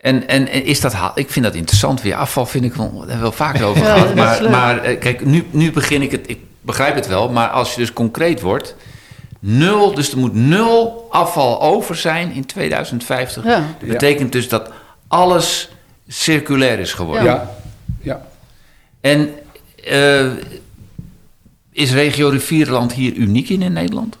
En, 0.01 0.27
en, 0.27 0.47
en 0.47 0.65
is 0.65 0.81
dat, 0.81 0.93
ha- 0.93 1.11
ik 1.15 1.29
vind 1.29 1.45
dat 1.45 1.53
interessant 1.55 2.01
weer. 2.01 2.15
Afval 2.15 2.45
vind 2.45 2.63
ik 2.65 2.73
wel, 2.73 2.89
daar 2.91 2.97
hebben 2.99 3.15
we 3.15 3.21
wel 3.21 3.31
vaker 3.31 3.65
over 3.65 3.81
gehad. 3.85 4.15
Maar, 4.15 4.49
maar 4.49 4.83
eh, 4.83 4.99
kijk, 4.99 5.25
nu, 5.25 5.45
nu 5.51 5.71
begin 5.71 6.01
ik 6.01 6.11
het, 6.11 6.29
ik 6.29 6.39
begrijp 6.61 6.95
het 6.95 7.07
wel, 7.07 7.29
maar 7.29 7.47
als 7.49 7.73
je 7.73 7.79
dus 7.79 7.93
concreet 7.93 8.41
wordt, 8.41 8.75
nul, 9.39 9.93
dus 9.93 10.11
er 10.11 10.17
moet 10.17 10.33
nul 10.33 11.07
afval 11.09 11.61
over 11.61 11.95
zijn 11.95 12.31
in 12.31 12.45
2050. 12.45 13.43
Ja. 13.43 13.63
Dat 13.79 13.89
betekent 13.89 14.31
dus 14.31 14.49
dat 14.49 14.69
alles 15.07 15.69
circulair 16.07 16.79
is 16.79 16.93
geworden. 16.93 17.23
Ja. 17.23 17.49
ja. 18.01 18.25
En 19.01 19.29
eh, 19.83 20.25
is 21.75 21.93
regio 21.93 22.27
Rivierland 22.29 22.93
hier 22.93 23.13
uniek 23.13 23.49
in 23.49 23.61
in 23.61 23.73
Nederland? 23.73 24.17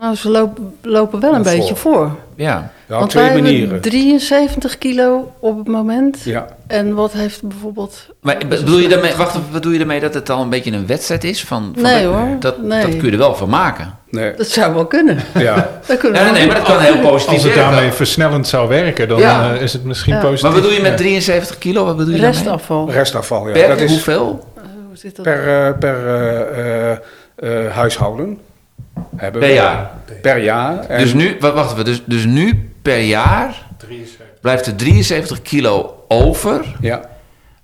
Nou, 0.00 0.16
ze 0.16 0.30
lopen, 0.30 0.74
lopen 0.82 1.20
wel 1.20 1.34
een 1.34 1.44
Voor. 1.44 1.56
beetje 1.56 1.76
voor. 1.76 2.16
Ja. 2.36 2.72
Ja, 2.88 3.00
op 3.02 3.08
twee 3.08 3.30
manieren. 3.32 3.60
hebben 3.70 3.80
73 3.80 4.78
kilo 4.78 5.32
op 5.40 5.58
het 5.58 5.66
moment. 5.66 6.18
Ja. 6.24 6.46
En 6.66 6.94
wat 6.94 7.12
heeft 7.12 7.42
bijvoorbeeld... 7.42 8.08
Maar 8.20 8.36
bedoel 8.48 8.78
je 8.78 8.88
daarmee, 8.88 9.14
wacht, 9.16 9.30
even, 9.36 9.48
bedoel 9.52 9.72
je 9.72 9.78
daarmee 9.78 10.00
dat 10.00 10.14
het 10.14 10.30
al 10.30 10.42
een 10.42 10.48
beetje 10.48 10.72
een 10.72 10.86
wedstrijd 10.86 11.24
is? 11.24 11.44
Van, 11.44 11.70
van 11.74 11.82
Nee, 11.82 12.02
de- 12.02 12.08
hoor. 12.08 12.36
Dat, 12.40 12.62
Nee. 12.62 12.82
dat 12.82 12.96
kun 12.96 13.04
je 13.06 13.10
er 13.12 13.18
wel 13.18 13.34
van 13.34 13.48
maken. 13.48 13.94
Nee. 14.10 14.34
Dat 14.36 14.46
zou 14.48 14.74
wel 14.74 14.86
kunnen. 14.86 15.18
Ja. 15.38 15.70
Dat 15.86 15.98
kunnen 15.98 16.22
Nee, 16.22 16.32
we 16.32 16.38
nee, 16.38 16.46
maar 16.46 16.56
dat 16.56 16.64
kan 16.64 16.80
heel 16.80 16.98
positief 16.98 17.34
Als 17.34 17.42
het 17.44 17.54
daarmee 17.54 17.90
versnellend 17.90 18.46
zou 18.48 18.68
werken, 18.68 19.08
dan 19.08 19.18
Ja. 19.18 19.54
eh, 19.54 19.60
is 19.62 19.72
het 19.72 19.84
misschien 19.84 20.14
Ja. 20.14 20.20
positief. 20.20 20.42
Maar 20.42 20.52
wat 20.52 20.60
bedoel 20.60 20.76
je 20.76 20.82
met 20.82 20.90
Ja. 20.90 20.96
73 20.96 21.58
kilo? 21.58 21.84
Wat 21.84 21.96
bedoel 21.96 22.12
je 22.14 22.20
doen. 22.20 22.30
daarmee? 22.30 22.42
Restafval. 22.42 22.90
Restafval, 22.90 23.46
ja. 23.46 23.52
Per 23.52 23.68
dat 23.68 23.80
is 23.80 23.90
hoeveel? 23.90 24.44
Hoe 24.94 25.02
zit 25.02 25.16
dat? 25.16 25.24
per, 25.24 25.66
eh, 25.66 25.78
per 25.78 26.06
eh, 26.08 26.92
eh, 27.66 27.72
huishouden. 27.72 28.38
Hebben 29.16 29.40
Per 29.40 29.48
we. 29.50 29.54
jaar. 29.54 29.90
Per 30.22 30.38
jaar. 30.42 30.78
En 30.86 30.98
Dus 30.98 31.12
nu, 31.14 31.36
wa- 31.40 31.52
wacht 31.52 31.72
even, 31.72 31.84
dus, 31.84 32.02
dus 32.04 32.24
nu 32.24 32.70
per 32.82 32.98
jaar 33.00 33.66
blijft 34.40 34.66
er 34.66 34.76
73 34.76 35.42
kilo 35.42 36.04
over 36.08 36.76
Ja, 36.80 37.00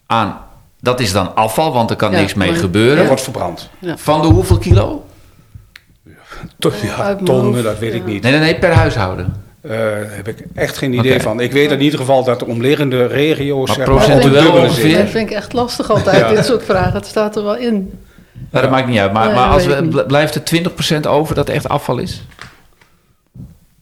aan, 0.07 0.39
dat 0.81 1.01
is 1.01 1.13
dan 1.13 1.35
afval, 1.35 1.73
want 1.73 1.91
er 1.91 1.97
kan 1.97 2.11
Ja, 2.13 2.19
niks 2.19 2.35
mee 2.35 2.51
maar- 2.51 2.59
gebeuren. 2.61 2.97
dat 2.97 3.07
wordt 3.07 3.23
verbrand. 3.23 3.71
Ja. 3.79 3.97
Van 3.97 4.21
de 4.21 4.27
hoeveel 4.27 4.59
kilo? 4.59 5.05
Ja, 6.83 7.15
tonnen, 7.25 7.63
dat 7.63 7.79
weet 7.79 7.93
ja. 7.93 7.99
ik 7.99 8.05
niet. 8.05 8.23
Nee, 8.23 8.33
nee, 8.33 8.41
nee, 8.41 8.59
per 8.59 8.73
huishouden. 8.73 9.35
Eh, 9.61 9.71
Daar 9.71 10.07
heb 10.17 10.29
ik 10.29 10.39
echt 10.55 10.79
geen 10.79 10.93
idee 10.93 11.21
van. 11.21 11.41
Ik 11.41 11.53
weet 11.53 11.71
in 11.71 11.81
ieder 11.81 11.99
geval 11.99 12.25
dat 12.25 12.39
de 12.39 12.47
omliggende 12.47 13.07
regio's... 13.07 13.67
Maar 13.69 13.77
zeg 13.77 13.87
maar, 13.87 13.97
procentueel 13.97 14.53
ongeveer? 14.53 14.97
Dat 14.99 15.09
vind 15.09 15.31
ik 15.31 15.37
echt 15.37 15.53
lastig 15.53 15.91
altijd, 15.91 16.17
Ja. 16.19 16.29
dit 16.35 16.45
soort 16.45 16.65
vragen. 16.65 16.93
Het 16.93 17.07
staat 17.07 17.37
er 17.37 17.43
wel 17.45 17.57
in. 17.57 17.73
Nou, 18.51 18.63
dat 18.63 18.71
maakt 18.71 18.89
niet 18.89 18.99
uit. 18.99 19.13
Maar, 19.13 19.27
Nee, 19.27 19.35
maar 19.35 19.49
als 19.49 19.67
we, 19.67 20.05
blijft 20.07 20.35
er 20.35 20.43
20% 20.43 21.07
over 21.07 21.35
dat 21.35 21.49
echt 21.49 21.69
afval 21.69 21.99
is? 21.99 22.23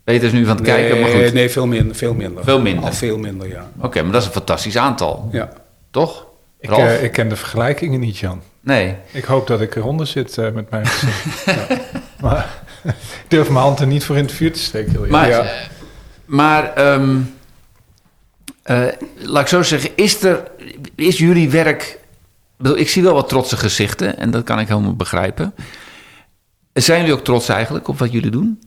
Peter 0.04 0.26
is 0.26 0.32
nu 0.32 0.44
van 0.46 0.56
het 0.56 0.64
kijken, 0.64 1.00
maar 1.00 1.10
Nee, 1.10 1.24
goed. 1.24 1.32
nee, 1.34 1.50
veel 1.50 1.66
minder. 1.66 1.96
Veel 1.96 2.14
minder. 2.14 2.44
Veel 2.44 2.60
minder. 2.60 2.84
Al 2.84 2.92
veel 2.92 3.18
minder, 3.18 3.48
ja. 3.48 3.66
Oké, 3.80 4.02
maar 4.02 4.12
dat 4.12 4.20
is 4.20 4.26
een 4.26 4.32
fantastisch 4.34 4.76
aantal, 4.78 5.28
ja. 5.32 5.48
toch? 5.90 6.26
Ik, 6.60 6.68
Ralf? 6.68 6.80
eh, 6.82 7.02
ik 7.02 7.12
ken 7.12 7.28
de 7.28 7.36
vergelijkingen 7.36 8.00
niet, 8.00 8.18
Jan. 8.18 8.40
nee. 8.60 8.94
Ik 9.12 9.24
hoop 9.24 9.46
dat 9.46 9.60
ik 9.60 9.74
eronder 9.76 10.06
zit 10.06 10.38
eh, 10.38 10.50
met 10.50 10.70
mijn 10.70 10.86
gezin. 10.86 11.10
Ja. 11.46 11.76
Maar 12.20 12.62
ik 12.84 12.94
durf 13.28 13.48
mijn 13.50 13.64
hand 13.64 13.80
er 13.80 13.86
niet 13.86 14.04
voor 14.04 14.16
in 14.16 14.22
het 14.24 14.32
vuur 14.32 14.52
te 14.52 14.58
steken. 14.58 14.92
heel. 14.92 15.06
Maar, 15.06 15.28
Ja. 15.28 15.40
eh, 15.40 15.48
maar 16.24 16.72
ehm, 16.74 17.16
eh, 18.62 18.86
laat 19.16 19.42
ik 19.42 19.48
zo 19.48 19.62
zeggen, 19.62 19.90
is, 19.94 20.22
er, 20.22 20.42
is 20.94 21.18
jullie 21.18 21.50
werk... 21.50 21.98
Ik, 22.74 22.88
zie 22.88 23.02
wel 23.02 23.14
wat 23.14 23.28
trotse 23.28 23.56
gezichten 23.56 24.18
en 24.18 24.30
dat 24.30 24.44
kan 24.44 24.58
ik 24.58 24.68
helemaal 24.68 24.96
begrijpen. 24.96 25.54
Zijn 26.72 27.00
jullie 27.00 27.14
ook 27.14 27.24
trots 27.24 27.48
eigenlijk 27.48 27.88
op 27.88 27.98
wat 27.98 28.12
jullie 28.12 28.30
doen? 28.30 28.60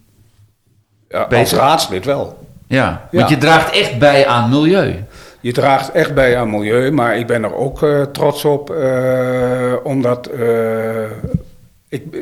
ja 1.10 1.24
als 1.24 1.52
raadslid 1.54 2.06
wel. 2.06 2.48
Ja, 2.68 3.08
want 3.12 3.30
Ja. 3.30 3.36
je 3.36 3.42
draagt 3.42 3.72
echt 3.76 4.00
bij 4.00 4.28
aan 4.28 4.50
milieu. 4.50 5.04
Je 5.40 5.52
draagt 5.52 5.92
echt 5.92 6.14
bij 6.14 6.38
aan 6.38 6.50
milieu, 6.50 6.92
maar 6.92 7.18
ik 7.18 7.28
ben 7.28 7.44
er 7.44 7.56
ook 7.56 7.84
eh, 7.84 8.02
trots 8.02 8.46
op, 8.46 8.70
eh, 8.70 9.74
omdat, 9.84 10.28
eh, 10.28 11.06
ik, 11.92 12.04
eh, 12.14 12.22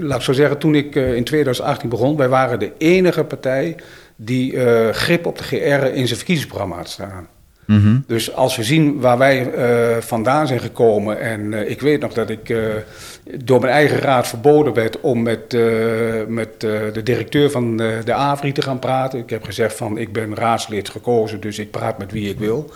laat 0.00 0.18
ik 0.18 0.24
zo 0.24 0.32
zeggen, 0.32 0.58
toen 0.58 0.74
ik 0.74 0.96
eh, 0.96 1.14
in 1.14 1.24
2018 1.24 1.88
begon, 1.88 2.16
wij 2.16 2.28
waren 2.28 2.58
de 2.58 2.72
enige 2.78 3.24
partij 3.24 3.76
die 4.16 4.56
eh, 4.56 4.94
grip 4.94 5.26
op 5.26 5.38
de 5.38 5.44
GR 5.44 5.54
in 5.84 6.06
zijn 6.06 6.16
verkiezingsprogramma 6.16 6.76
had 6.76 6.88
staan. 6.88 7.28
Mhm. 7.64 7.98
Dus 8.06 8.34
als 8.34 8.56
we 8.56 8.62
zien 8.62 9.00
waar 9.00 9.18
wij 9.18 9.50
vandaan 10.00 10.46
zijn 10.46 10.60
gekomen, 10.60 11.20
en 11.20 11.70
ik 11.70 11.80
weet 11.80 12.00
nog 12.00 12.12
dat 12.12 12.30
ik 12.30 12.54
door 13.44 13.60
mijn 13.60 13.72
eigen 13.72 13.98
raad 13.98 14.28
verboden 14.28 14.74
werd 14.74 15.00
om 15.00 15.22
met, 15.22 15.56
met 16.28 16.60
de 16.60 17.00
directeur 17.04 17.50
van 17.50 17.76
de 17.76 18.12
AVRI 18.12 18.52
te 18.52 18.62
gaan 18.62 18.78
praten. 18.78 19.18
Ik 19.18 19.30
heb 19.30 19.44
gezegd 19.44 19.76
van 19.76 19.98
ik 19.98 20.12
ben 20.12 20.34
raadslid 20.34 20.88
gekozen, 20.88 21.40
dus 21.40 21.58
ik 21.58 21.70
praat 21.70 21.98
met 21.98 22.12
wie 22.12 22.30
ik 22.30 22.38
wil. 22.38 22.70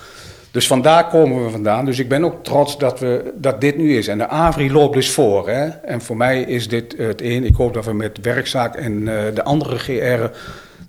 Dus 0.54 0.66
vandaar 0.66 1.08
komen 1.08 1.44
we 1.44 1.50
vandaan. 1.50 1.84
Dus 1.84 1.98
ik 1.98 2.08
ben 2.08 2.24
ook 2.24 2.44
trots 2.44 2.78
dat, 2.78 3.00
we, 3.00 3.32
dat 3.36 3.60
dit 3.60 3.76
nu 3.76 3.96
is. 3.96 4.08
En 4.08 4.18
de 4.18 4.28
AVRI 4.28 4.72
loopt 4.72 4.94
dus 4.94 5.10
voor. 5.10 5.48
Hè? 5.48 5.68
En 5.68 6.00
voor 6.00 6.16
mij 6.16 6.40
is 6.40 6.68
dit 6.68 6.94
het 6.98 7.20
een. 7.20 7.44
Ik 7.44 7.54
hoop 7.54 7.74
dat 7.74 7.84
we 7.84 7.92
met 7.92 8.18
werkzaak 8.22 8.74
en 8.74 9.08
eh, 9.08 9.34
de 9.34 9.42
andere 9.44 9.78
GR 9.78 10.30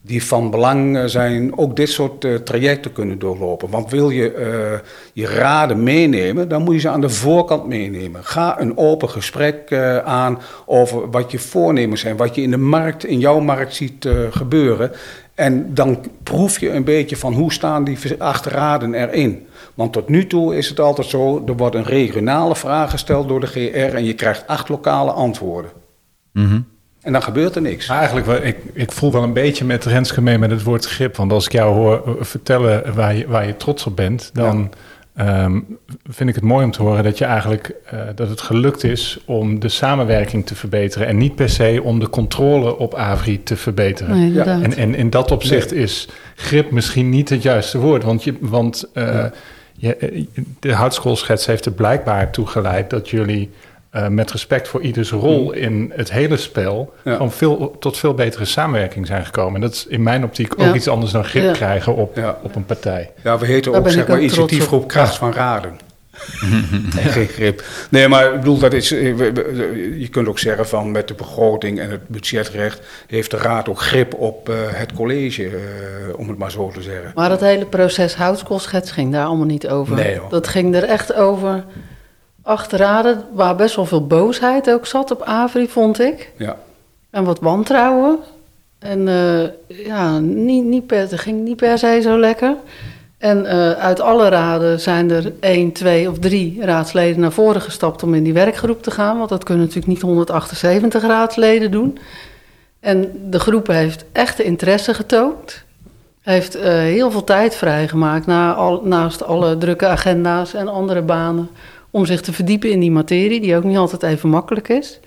die 0.06 0.24
van 0.24 0.50
belang 0.50 0.98
eh, 0.98 1.04
zijn 1.06 1.58
ook 1.58 1.76
dit 1.76 1.90
soort 1.90 2.26
eh, 2.26 2.36
trajecten 2.36 2.94
kunnen 2.94 3.20
doorlopen. 3.20 3.70
Want 3.70 3.92
wil 3.92 4.10
je 4.10 4.32
eh, 4.32 4.80
je 5.14 5.28
raden 5.28 5.84
meenemen, 5.84 6.50
dan 6.50 6.62
moet 6.62 6.74
je 6.74 6.80
ze 6.80 6.90
aan 6.90 7.02
de 7.02 7.10
voorkant 7.10 7.68
meenemen. 7.68 8.24
Ga 8.24 8.62
een 8.62 8.78
open 8.78 9.10
gesprek 9.10 9.74
aan 10.04 10.40
over 10.66 11.10
wat 11.10 11.32
je 11.32 11.40
voornemens 11.40 12.02
zijn, 12.02 12.18
wat 12.18 12.36
je 12.36 12.42
in 12.42 12.52
de 12.52 12.58
markt, 12.58 13.06
in 13.06 13.20
jouw 13.20 13.40
markt 13.40 13.76
ziet 13.76 14.10
gebeuren. 14.32 14.92
En 15.36 15.74
dan 15.74 16.06
proef 16.24 16.60
je 16.60 16.72
een 16.72 16.84
beetje 16.84 17.18
van 17.18 17.34
hoe 17.34 17.54
staan 17.54 17.84
die 17.84 17.98
acht 18.18 18.46
raden 18.46 18.94
erin. 18.94 19.48
Want 19.74 19.94
tot 19.94 20.10
nu 20.10 20.28
toe 20.28 20.56
is 20.56 20.70
het 20.70 20.80
altijd 20.80 21.08
zo, 21.08 21.44
er 21.48 21.56
wordt 21.56 21.76
een 21.76 21.84
regionale 21.84 22.56
vraag 22.56 22.90
gesteld 22.90 23.28
door 23.28 23.40
de 23.40 23.48
GR 23.48 23.96
en 23.96 24.06
je 24.06 24.14
krijgt 24.14 24.48
acht 24.48 24.70
lokale 24.70 25.12
antwoorden. 25.12 25.72
Mhm. 26.32 26.60
En 27.06 27.12
dan 27.12 27.24
gebeurt 27.24 27.56
er 27.56 27.62
niks. 27.62 27.88
Eigenlijk, 27.88 28.26
wel, 28.26 28.44
ik, 28.44 28.58
ik 28.74 28.92
voel 28.92 29.12
wel 29.12 29.24
een 29.24 29.34
beetje 29.34 29.66
met 29.66 29.86
Renske 29.86 30.22
mee 30.22 30.38
met 30.38 30.52
het 30.52 30.64
woord 30.64 30.86
grip. 30.86 31.16
Want 31.16 31.32
als 31.32 31.46
ik 31.46 31.52
jou 31.52 31.74
hoor 31.76 32.04
eh, 32.06 32.14
vertellen 32.20 32.96
waar 32.96 33.16
je, 33.16 33.28
waar 33.28 33.48
je 33.48 33.58
trots 33.58 33.86
op 33.86 33.96
bent, 33.96 34.30
dan 34.34 34.72
ehm, 35.16 35.60
vind 36.10 36.30
ik 36.30 36.36
het 36.36 36.44
mooi 36.44 36.66
om 36.66 36.72
te 36.72 36.82
horen 36.82 37.04
dat 37.04 37.18
je 37.18 37.26
eigenlijk 37.26 37.76
eh, 37.86 38.00
dat 38.16 38.30
het 38.30 38.42
gelukt 38.42 38.84
is 38.84 39.20
om 39.26 39.60
de 39.60 39.70
samenwerking 39.70 40.46
te 40.46 40.56
verbeteren. 40.56 41.08
En 41.08 41.18
niet 41.18 41.36
per 41.36 41.50
se 41.50 41.82
om 41.84 42.00
de 42.00 42.10
controle 42.10 42.78
op 42.78 42.96
Avri 42.96 43.44
te 43.44 43.56
verbeteren. 43.56 44.16
Nee, 44.16 44.28
inderdaad. 44.28 44.62
En, 44.62 44.76
en 44.76 44.96
in 44.96 45.10
dat 45.10 45.32
opzicht 45.32 45.74
is 45.74 46.08
grip 46.36 46.72
misschien 46.72 47.10
niet 47.10 47.30
het 47.30 47.42
juiste 47.42 47.78
woord. 47.78 48.04
Want, 48.04 48.24
je, 48.24 48.36
want 48.40 48.90
eh, 48.94 49.26
je, 49.74 50.26
de 50.60 50.74
houtschoolschets 50.74 51.46
heeft 51.46 51.66
er 51.66 51.72
blijkbaar 51.72 52.32
toe 52.32 52.48
geleid 52.48 52.90
dat 52.90 53.10
jullie 53.10 53.50
eh, 53.96 54.08
met 54.08 54.32
respect 54.32 54.68
voor 54.68 54.82
ieders 54.82 55.12
rol 55.12 55.52
in 55.52 55.92
het 55.96 56.12
hele 56.12 56.38
spel 56.38 56.94
Ja. 57.04 57.12
gewoon 57.12 57.32
veel, 57.32 57.76
tot 57.80 57.98
veel 57.98 58.14
betere 58.14 58.46
samenwerking 58.46 59.08
zijn 59.08 59.26
gekomen. 59.26 59.56
En 59.56 59.62
dat 59.62 59.72
is 59.72 59.88
in 59.88 60.04
mijn 60.04 60.24
optiek 60.24 60.54
Ja. 60.58 60.68
ook 60.68 60.76
iets 60.76 60.88
anders 60.88 61.12
dan 61.12 61.26
grip 61.26 61.44
Ja. 61.44 61.52
krijgen 61.52 61.96
op, 61.96 62.16
Ja. 62.16 62.38
op 62.44 62.56
een 62.56 62.66
partij. 62.66 63.12
Ja, 63.24 63.38
we 63.38 63.46
heten 63.46 63.72
Daar 63.72 63.82
ook 63.82 63.90
zeg 63.90 64.08
maar 64.08 64.20
initiatiefgroep 64.20 64.82
op. 64.82 64.88
Kracht 64.88 65.16
van 65.16 65.34
Raden. 65.34 65.72
Nee, 66.96 67.04
Geen 67.04 67.28
grip. 67.28 67.64
Nee, 67.90 68.08
maar 68.08 68.34
ik 68.34 68.40
bedoel, 68.40 68.58
dat 68.58 68.74
is, 68.74 68.92
eh, 68.92 69.18
je 70.00 70.08
kunt 70.12 70.28
ook 70.28 70.40
zeggen 70.40 70.68
van 70.68 70.92
met 70.92 71.08
de 71.08 71.14
begroting 71.14 71.80
en 71.80 71.90
het 71.92 72.08
budgetrecht 72.08 72.82
heeft 73.08 73.32
de 73.32 73.38
raad 73.38 73.70
ook 73.70 73.80
grip 73.80 74.14
op 74.14 74.50
eh, 74.50 74.56
het 74.68 74.94
college, 74.94 75.44
eh, 75.46 75.52
om 76.18 76.30
het 76.30 76.38
maar 76.38 76.52
zo 76.52 76.72
te 76.72 76.82
zeggen. 76.82 77.12
Maar 77.16 77.30
het 77.30 77.40
hele 77.40 77.66
proces 77.66 78.16
houtskoolschets 78.16 78.92
ging 78.92 79.12
daar 79.12 79.26
allemaal 79.26 79.46
niet 79.46 79.68
over. 79.68 79.96
Nee. 79.96 80.20
Dat 80.30 80.48
ging 80.48 80.76
er 80.76 80.84
echt 80.84 81.14
over 81.16 81.64
acht 82.46 82.72
raden, 82.72 83.24
waar 83.34 83.56
best 83.56 83.76
wel 83.76 83.86
veel 83.86 84.08
boosheid 84.08 84.72
ook 84.72 84.86
zat 84.86 85.12
op 85.12 85.22
Avri, 85.22 85.68
vond 85.68 86.00
ik. 86.00 86.32
Ja, 86.38 86.58
En 87.10 87.24
wat 87.24 87.40
wantrouwen. 87.40 88.20
En 88.80 89.08
eh, 89.08 89.86
ja, 89.86 90.20
niet, 90.20 90.64
niet 90.64 90.88
per, 90.88 91.00
het 91.00 91.20
ging 91.20 91.44
niet 91.44 91.56
per 91.56 91.78
se 91.78 92.00
zo 92.02 92.20
lekker. 92.20 92.56
En 93.18 93.46
eh, 93.46 93.72
uit 93.72 94.00
alle 94.00 94.30
raden 94.30 94.80
zijn 94.80 95.12
er 95.12 95.32
één, 95.40 95.72
twee 95.72 96.10
of 96.10 96.20
drie 96.20 96.58
raadsleden 96.62 97.20
naar 97.20 97.32
voren 97.32 97.62
gestapt 97.62 98.04
om 98.04 98.14
in 98.14 98.24
die 98.24 98.34
werkgroep 98.34 98.84
te 98.84 98.92
gaan. 98.92 99.18
Want 99.18 99.30
dat 99.30 99.44
kunnen 99.44 99.64
natuurlijk 99.64 99.94
niet 99.94 100.02
178 100.02 101.02
raadsleden 101.02 101.72
doen. 101.72 101.98
En 102.80 103.12
de 103.30 103.40
groep 103.40 103.68
heeft 103.68 104.06
echte 104.12 104.44
interesse 104.44 104.94
getoond. 104.94 105.64
Heeft 106.22 106.56
eh, 106.56 106.74
heel 106.74 107.12
veel 107.12 107.24
tijd 107.24 107.56
vrijgemaakt 107.56 108.26
na 108.26 108.54
al, 108.54 108.82
naast 108.84 109.24
alle 109.24 109.58
drukke 109.58 109.88
agenda's 109.88 110.54
en 110.54 110.68
andere 110.68 111.02
banen. 111.02 111.50
Om 111.96 112.06
zich 112.06 112.22
te 112.22 112.34
verdiepen 112.34 112.70
in 112.72 112.80
die 112.80 112.92
materie, 112.92 113.42
die 113.42 113.56
ook 113.56 113.64
niet 113.64 113.78
altijd 113.78 114.04
even 114.04 114.30
makkelijk 114.30 114.70
is. 114.70 115.00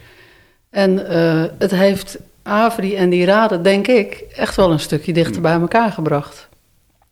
En 0.71 1.09
eh, 1.09 1.45
het 1.59 1.71
heeft 1.71 2.19
Avri 2.43 2.97
en 2.97 3.11
die 3.11 3.25
raden, 3.25 3.63
denk 3.63 3.87
ik, 3.87 4.25
echt 4.37 4.57
wel 4.57 4.71
een 4.71 4.81
stukje 4.81 5.13
dichter 5.13 5.41
bij 5.41 5.53
elkaar 5.61 5.93
gebracht. 5.93 6.49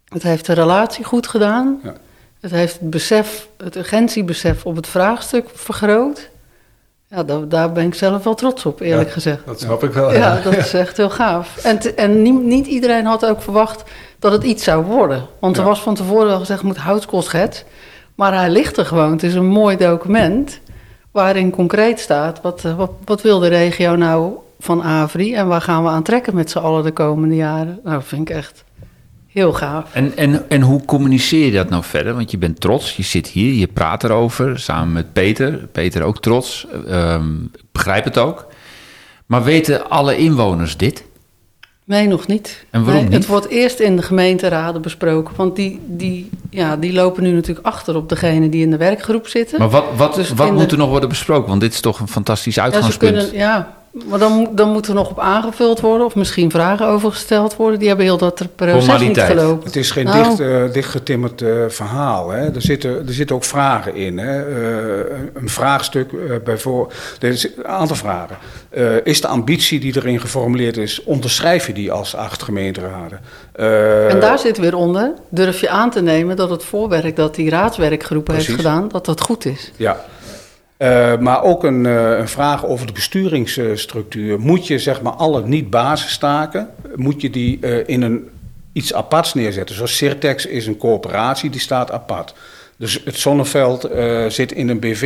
Het 0.09 0.23
heeft 0.23 0.47
de 0.47 0.53
relatie 0.53 1.05
goed 1.05 1.27
gedaan. 1.27 1.81
Ja. 1.83 1.95
Het 2.41 2.51
heeft 2.51 2.81
het 2.81 2.91
besef, 2.91 3.49
het 3.57 3.77
urgentiebesef 3.77 4.65
op 4.67 4.77
het 4.77 4.87
vraagstuk 4.87 5.49
vergroot. 5.55 6.29
Ja, 7.09 7.23
daar, 7.25 7.49
daar 7.49 7.73
ben 7.73 7.87
ik 7.87 7.95
zelf 7.95 8.25
wel 8.25 8.35
trots 8.35 8.67
op, 8.67 8.81
eerlijk 8.81 9.09
Ja. 9.09 9.15
gezegd. 9.15 9.47
Dat 9.47 9.61
snap 9.61 9.85
ik 9.85 9.93
wel. 9.93 10.12
Ja, 10.15 10.41
dat 10.41 10.57
is 10.57 10.73
echt 10.75 10.97
heel 10.97 11.11
gaaf. 11.11 11.65
En, 11.65 11.79
te- 11.79 11.95
en 11.95 12.23
niet, 12.23 12.43
niet 12.43 12.67
iedereen 12.67 13.05
had 13.07 13.27
ook 13.27 13.43
verwacht 13.43 13.83
dat 14.19 14.33
het 14.33 14.45
iets 14.45 14.65
zou 14.65 14.85
worden. 14.85 15.27
Want 15.39 15.57
er 15.57 15.62
Ja. 15.62 15.69
was 15.69 15.81
van 15.83 15.95
tevoren 15.95 16.27
wel 16.27 16.39
gezegd, 16.39 16.62
moet 16.62 16.77
houtskoolschets. 16.77 17.65
Maar 18.17 18.35
hij 18.35 18.51
ligt 18.51 18.77
er 18.77 18.87
gewoon. 18.87 19.11
Het 19.11 19.23
is 19.23 19.35
een 19.35 19.47
mooi 19.47 19.77
document 19.77 20.61
waarin 21.11 21.51
concreet 21.51 22.01
staat... 22.01 22.41
wat, 22.41 22.65
eh, 22.65 22.77
wat, 22.77 22.91
wat 23.05 23.23
wil 23.23 23.39
de 23.39 23.49
regio 23.49 23.97
nou 23.97 24.33
van 24.59 24.83
Avri... 24.83 25.35
en 25.35 25.47
waar 25.47 25.61
gaan 25.61 25.83
we 25.83 25.89
aan 25.89 26.03
trekken 26.03 26.35
met 26.35 26.51
z'n 26.51 26.59
allen 26.59 26.85
de 26.85 26.93
komende 26.93 27.35
jaren. 27.35 27.81
Nou, 27.85 28.03
vind 28.03 28.31
ik 28.31 28.37
echt 28.37 28.65
heel 29.27 29.53
gaaf. 29.53 29.95
En, 29.95 30.17
en, 30.17 30.51
en 30.51 30.61
hoe 30.61 30.85
communiceer 30.85 31.45
je 31.45 31.53
dat 31.53 31.69
nou 31.69 31.85
verder? 31.85 32.15
Want 32.15 32.31
je 32.31 32.39
bent 32.39 32.61
trots, 32.61 32.97
je 32.97 33.03
zit 33.03 33.27
hier, 33.27 33.53
je 33.53 33.67
praat 33.67 34.05
erover 34.05 34.59
samen 34.59 34.93
met 34.93 35.13
Peter. 35.13 35.53
Peter 35.73 36.03
ook 36.03 36.21
trots, 36.21 36.67
ik 36.85 37.73
begrijp 37.73 38.05
het 38.05 38.19
ook. 38.19 38.47
Maar 39.27 39.45
weten 39.45 39.91
alle 39.91 40.17
inwoners 40.17 40.77
dit? 40.77 41.05
Nee, 41.87 42.07
nog 42.07 42.27
niet. 42.27 42.64
En 42.70 42.81
waarom 42.85 43.03
Nee, 43.03 43.11
niet? 43.11 43.18
Het 43.18 43.27
wordt 43.27 43.49
eerst 43.49 43.79
in 43.81 43.96
de 43.96 44.03
gemeenteraden 44.03 44.83
besproken. 44.83 45.37
Want 45.37 45.57
die, 45.57 45.81
die, 45.87 46.31
ja, 46.51 46.77
die 46.77 46.92
lopen 46.92 47.22
nu 47.22 47.33
natuurlijk 47.33 47.66
achter 47.66 47.96
op 47.96 48.09
degene 48.09 48.49
die 48.49 48.62
in 48.62 48.70
de 48.70 48.77
werkgroep 48.77 49.27
zitten. 49.29 49.59
Maar 49.59 49.70
wat, 49.70 49.85
wat, 49.96 50.14
Dus 50.14 50.31
wat 50.33 50.53
moet 50.53 50.61
de- 50.64 50.70
er 50.70 50.79
nog 50.79 50.88
worden 50.88 51.09
besproken? 51.09 51.49
Want 51.49 51.61
dit 51.61 51.72
is 51.72 51.81
toch 51.81 52.01
een 52.01 52.09
fantastisch 52.09 52.55
Ja, 52.55 52.64
ze 52.66 52.72
uitgangspunt. 52.72 53.12
kunnen, 53.16 53.35
ja, 53.37 53.75
maar 54.05 54.19
dan, 54.19 54.33
moet- 54.33 54.57
dan 54.57 54.71
moet 54.73 54.87
er 54.89 54.95
nog 54.95 55.11
op 55.11 55.21
aangevuld 55.21 55.81
worden... 55.81 56.07
of 56.07 56.15
misschien 56.15 56.51
vragen 56.51 56.87
over 56.87 57.11
gesteld 57.11 57.57
worden. 57.57 57.79
Die 57.79 57.89
hebben 57.89 58.07
heel 58.07 58.17
dat 58.19 58.43
proces 58.57 59.01
niet 59.01 59.19
gelopen. 59.21 59.65
het 59.65 59.77
is 59.77 59.91
geen 59.91 60.05
Nou. 60.05 60.23
dicht, 60.25 60.41
eh, 60.41 60.73
dichtgetimmerd 60.73 61.43
eh, 61.43 61.49
verhaal. 61.69 62.31
Hè. 62.31 62.55
Er, 62.55 62.63
zitten, 62.63 62.91
er 63.07 63.13
zitten 63.13 63.37
ook 63.37 63.45
vragen 63.45 63.95
in. 63.95 64.19
Hè. 64.19 64.41
Eh, 64.43 65.17
een 65.35 65.49
vraagstuk 65.49 66.13
eh 66.13 66.19
bijvoorbeeld. 66.45 66.93
Er 67.21 67.29
is 67.29 67.49
een 67.57 67.67
aantal 67.67 67.97
vragen. 67.97 68.37
Eh, 68.71 68.85
is 69.05 69.21
de 69.21 69.27
ambitie 69.29 69.81
die 69.81 69.97
erin 69.97 70.21
geformuleerd 70.21 70.77
is, 70.77 71.03
onderschrijf 71.05 71.67
je 71.67 71.73
die 71.73 71.93
als 71.93 72.17
acht 72.17 72.43
gemeenteraden? 72.43 73.21
Eh, 73.53 74.11
En 74.13 74.21
daar 74.21 74.39
zit 74.39 74.59
weer 74.59 74.77
onder, 74.77 75.13
durf 75.29 75.61
je 75.61 75.69
aan 75.69 75.91
te 75.91 76.03
nemen 76.03 76.37
dat 76.37 76.51
het 76.51 76.65
voorwerk 76.65 77.17
dat 77.17 77.35
die 77.35 77.51
raadswerkgroep 77.51 78.27
heeft 78.27 78.49
gedaan, 78.49 78.89
dat 78.89 79.05
dat 79.07 79.21
goed 79.21 79.45
is. 79.45 79.73
Ja. 79.77 79.97
Eh, 80.77 81.19
maar 81.19 81.43
ook 81.43 81.65
een, 81.65 81.87
eh, 81.87 82.19
een 82.19 82.29
vraag 82.29 82.67
over 82.67 82.87
de 82.87 82.93
besturingsstructuur. 82.93 84.41
Moet 84.41 84.67
je 84.67 84.79
zeg 84.79 85.03
maar 85.03 85.12
alle 85.12 85.47
niet-basistaken, 85.47 86.71
moet 86.95 87.21
je 87.21 87.31
die 87.31 87.59
eh, 87.61 87.89
in 87.89 88.03
een, 88.03 88.29
iets 88.73 88.95
aparts 88.95 89.35
neerzetten? 89.35 89.75
Zoals 89.75 89.97
Sirtex 89.97 90.47
is 90.47 90.67
een 90.67 90.77
coöperatie, 90.77 91.51
die 91.51 91.61
staat 91.61 91.91
apart. 91.91 92.35
Dus 92.79 93.01
het 93.05 93.17
zonneveld 93.17 93.89
zit 94.29 94.53
in 94.53 94.69
een 94.69 94.81
BV 94.81 95.03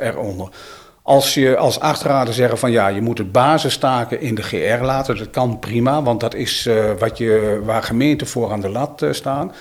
eronder. 0.00 0.48
Als 1.02 1.34
je 1.34 1.56
als 1.56 1.80
achterraden 1.80 2.34
zeggen 2.34 2.58
van 2.58 2.70
ja, 2.70 2.88
je 2.88 3.00
moet 3.00 3.18
het 3.18 3.32
basistaken 3.32 4.20
in 4.20 4.34
de 4.34 4.42
GR 4.42 4.84
laten, 4.84 5.16
dat 5.16 5.30
kan 5.30 5.58
prima, 5.58 6.02
want 6.02 6.20
dat 6.20 6.34
is 6.34 6.68
wat 6.98 7.18
je, 7.18 7.60
waar 7.64 7.82
gemeenten 7.82 8.26
voor 8.26 8.52
aan 8.52 8.60
de 8.60 8.68
lat 8.68 9.06
staan. 9.10 9.52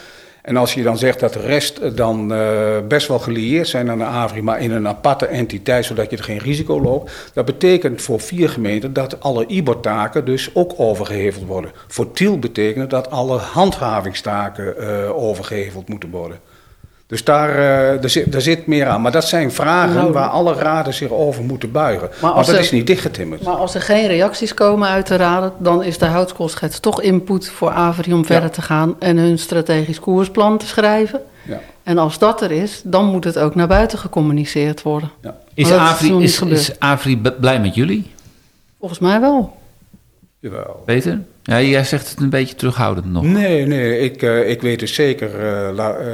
En 0.44 0.58
als 0.58 0.74
je 0.74 0.84
dan 0.84 0.98
zegt 0.98 1.20
dat 1.20 1.34
de 1.34 1.40
rest 1.40 1.78
eh, 1.78 1.92
dan 1.96 2.34
eh, 2.34 2.78
best 2.88 3.08
wel 3.08 3.20
gelieerd 3.20 3.68
zijn 3.68 3.90
aan 3.90 3.98
de 3.98 4.04
AVRI, 4.04 4.42
maar 4.42 4.60
in 4.60 4.72
een 4.72 4.88
aparte 4.88 5.26
entiteit, 5.26 5.86
zodat 5.86 6.10
je 6.10 6.18
er 6.18 6.24
geen 6.24 6.38
risico 6.38 6.82
loopt, 6.82 7.12
dat 7.34 7.46
betekent 7.46 8.02
voor 8.02 8.20
vier 8.20 8.50
gemeenten 8.50 8.94
dat 8.94 9.22
alle 9.22 9.46
IBOR-taken 9.46 10.26
dus 10.26 10.50
ook 10.54 10.74
overgeheveld 10.78 11.46
worden. 11.46 11.72
Voor 11.88 12.12
Tiel 12.12 12.40
betekent 12.40 12.90
dat 12.90 13.10
alle 13.10 13.38
handhavingstaken 13.38 14.78
eh, 14.78 15.18
overgeheveld 15.18 15.90
moeten 15.90 16.10
worden. 16.10 16.40
Dus 17.14 17.24
daar, 17.24 17.50
eh, 17.50 18.02
daar, 18.02 18.10
zit, 18.10 18.32
daar 18.32 18.42
zit 18.42 18.68
meer 18.68 18.88
aan. 18.88 19.02
Maar 19.02 19.12
dat 19.12 19.28
zijn 19.28 19.52
vragen 19.52 19.96
Nou, 19.96 20.12
waar 20.12 20.28
alle 20.30 20.54
raden 20.54 20.94
zich 20.94 21.10
over 21.10 21.44
moeten 21.44 21.72
buigen. 21.72 22.10
Maar, 22.22 22.32
als 22.32 22.46
dat 22.48 22.56
er- 22.56 22.62
is 22.62 22.72
niet 22.72 22.88
dichtgetimmerd. 22.88 23.44
Maar 23.44 23.54
als 23.56 23.76
er 23.76 23.82
geen 23.82 24.08
reacties 24.08 24.54
komen 24.54 24.88
uit 24.88 25.08
de 25.08 25.16
raden, 25.16 25.54
dan 25.58 25.84
is 25.84 25.98
de 25.98 26.06
houtskoolschets 26.06 26.80
toch 26.80 27.02
input 27.02 27.50
voor 27.50 27.70
Avri 27.72 28.14
om 28.14 28.26
verder 28.26 28.50
te 28.50 28.62
gaan 28.62 28.96
en 29.00 29.18
hun 29.18 29.40
strategisch 29.40 30.00
koersplan 30.00 30.58
te 30.58 30.66
schrijven. 30.66 31.22
Ja, 31.48 31.60
En 31.84 31.98
als 31.98 32.18
dat 32.20 32.42
er 32.42 32.52
is, 32.52 32.82
dan 32.86 33.06
moet 33.06 33.24
het 33.24 33.38
ook 33.38 33.56
naar 33.56 33.68
buiten 33.68 33.98
gecommuniceerd 34.00 34.82
worden. 34.82 35.12
ja. 35.22 35.38
Is 35.54 35.72
Avri, 35.72 36.24
is, 36.24 36.42
is 36.42 36.80
Avri 36.80 37.22
blij 37.40 37.60
met 37.60 37.76
jullie, 37.76 38.12
Volgens 38.80 39.00
mij 39.00 39.20
wel. 39.20 39.58
Jawel. 40.40 40.84
Peter? 40.86 41.20
Ja, 41.46 41.62
jij 41.62 41.84
zegt 41.84 42.10
het 42.10 42.20
een 42.20 42.30
beetje 42.30 42.56
terughoudend 42.56 43.12
nog. 43.12 43.24
Nee, 43.24 43.66
nee, 43.66 44.00
ik, 44.00 44.22
eh, 44.22 44.50
ik 44.50 44.62
weet 44.62 44.80
dus 44.80 44.94
zeker. 44.94 45.30
eh, 45.40 45.70
la- 45.76 45.96
eh, 45.96 46.08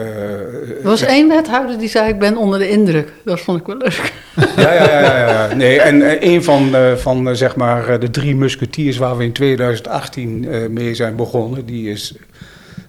Er 0.69 0.77
was 0.83 1.01
één 1.01 1.27
wethouder 1.27 1.77
die 1.79 1.89
zei: 1.89 2.09
Ik 2.09 2.19
ben 2.19 2.37
onder 2.37 2.59
de 2.59 2.69
indruk. 2.69 3.13
Dat 3.25 3.39
vond 3.39 3.59
ik 3.59 3.65
wel 3.65 3.77
leuk. 3.77 4.13
Ja, 4.55 4.73
ja, 4.73 4.83
ja, 4.89 4.99
ja, 5.17 5.27
ja. 5.47 5.55
Nee, 5.55 5.81
en 5.81 6.27
een 6.27 6.43
van, 6.43 6.75
eh, 6.75 6.93
van 6.95 7.35
zeg 7.35 7.55
maar, 7.55 7.87
eh, 7.89 7.99
de 7.99 8.09
drie 8.09 8.35
musketiers 8.35 8.97
waar 8.97 9.17
we 9.17 9.23
in 9.23 9.31
2018 9.31 10.47
eh, 10.49 10.67
mee 10.69 10.95
zijn 10.95 11.15
begonnen, 11.15 11.65
die 11.65 11.89
is 11.91 12.15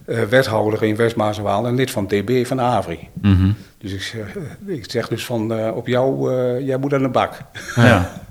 eh, 0.05 0.19
wethouder 0.29 0.83
in 0.83 0.97
west 0.97 1.17
Waal 1.17 1.67
en 1.67 1.75
lid 1.75 1.91
van 1.91 2.07
DB 2.07 2.47
van 2.47 2.61
Avri. 2.61 2.99
Mhm. 3.23 3.51
Dus 3.79 3.93
ik, 3.93 4.03
zeg- 4.03 4.37
ik 4.67 4.91
zeg 4.91 5.09
dus 5.09 5.25
van, 5.25 5.53
eh, 5.55 5.77
op 5.77 5.87
jou, 5.87 6.35
eh, 6.35 6.67
jij 6.67 6.77
moet 6.77 6.95
aan 6.95 7.03
de 7.03 7.09
bak. 7.09 7.33
Ja. 7.75 8.11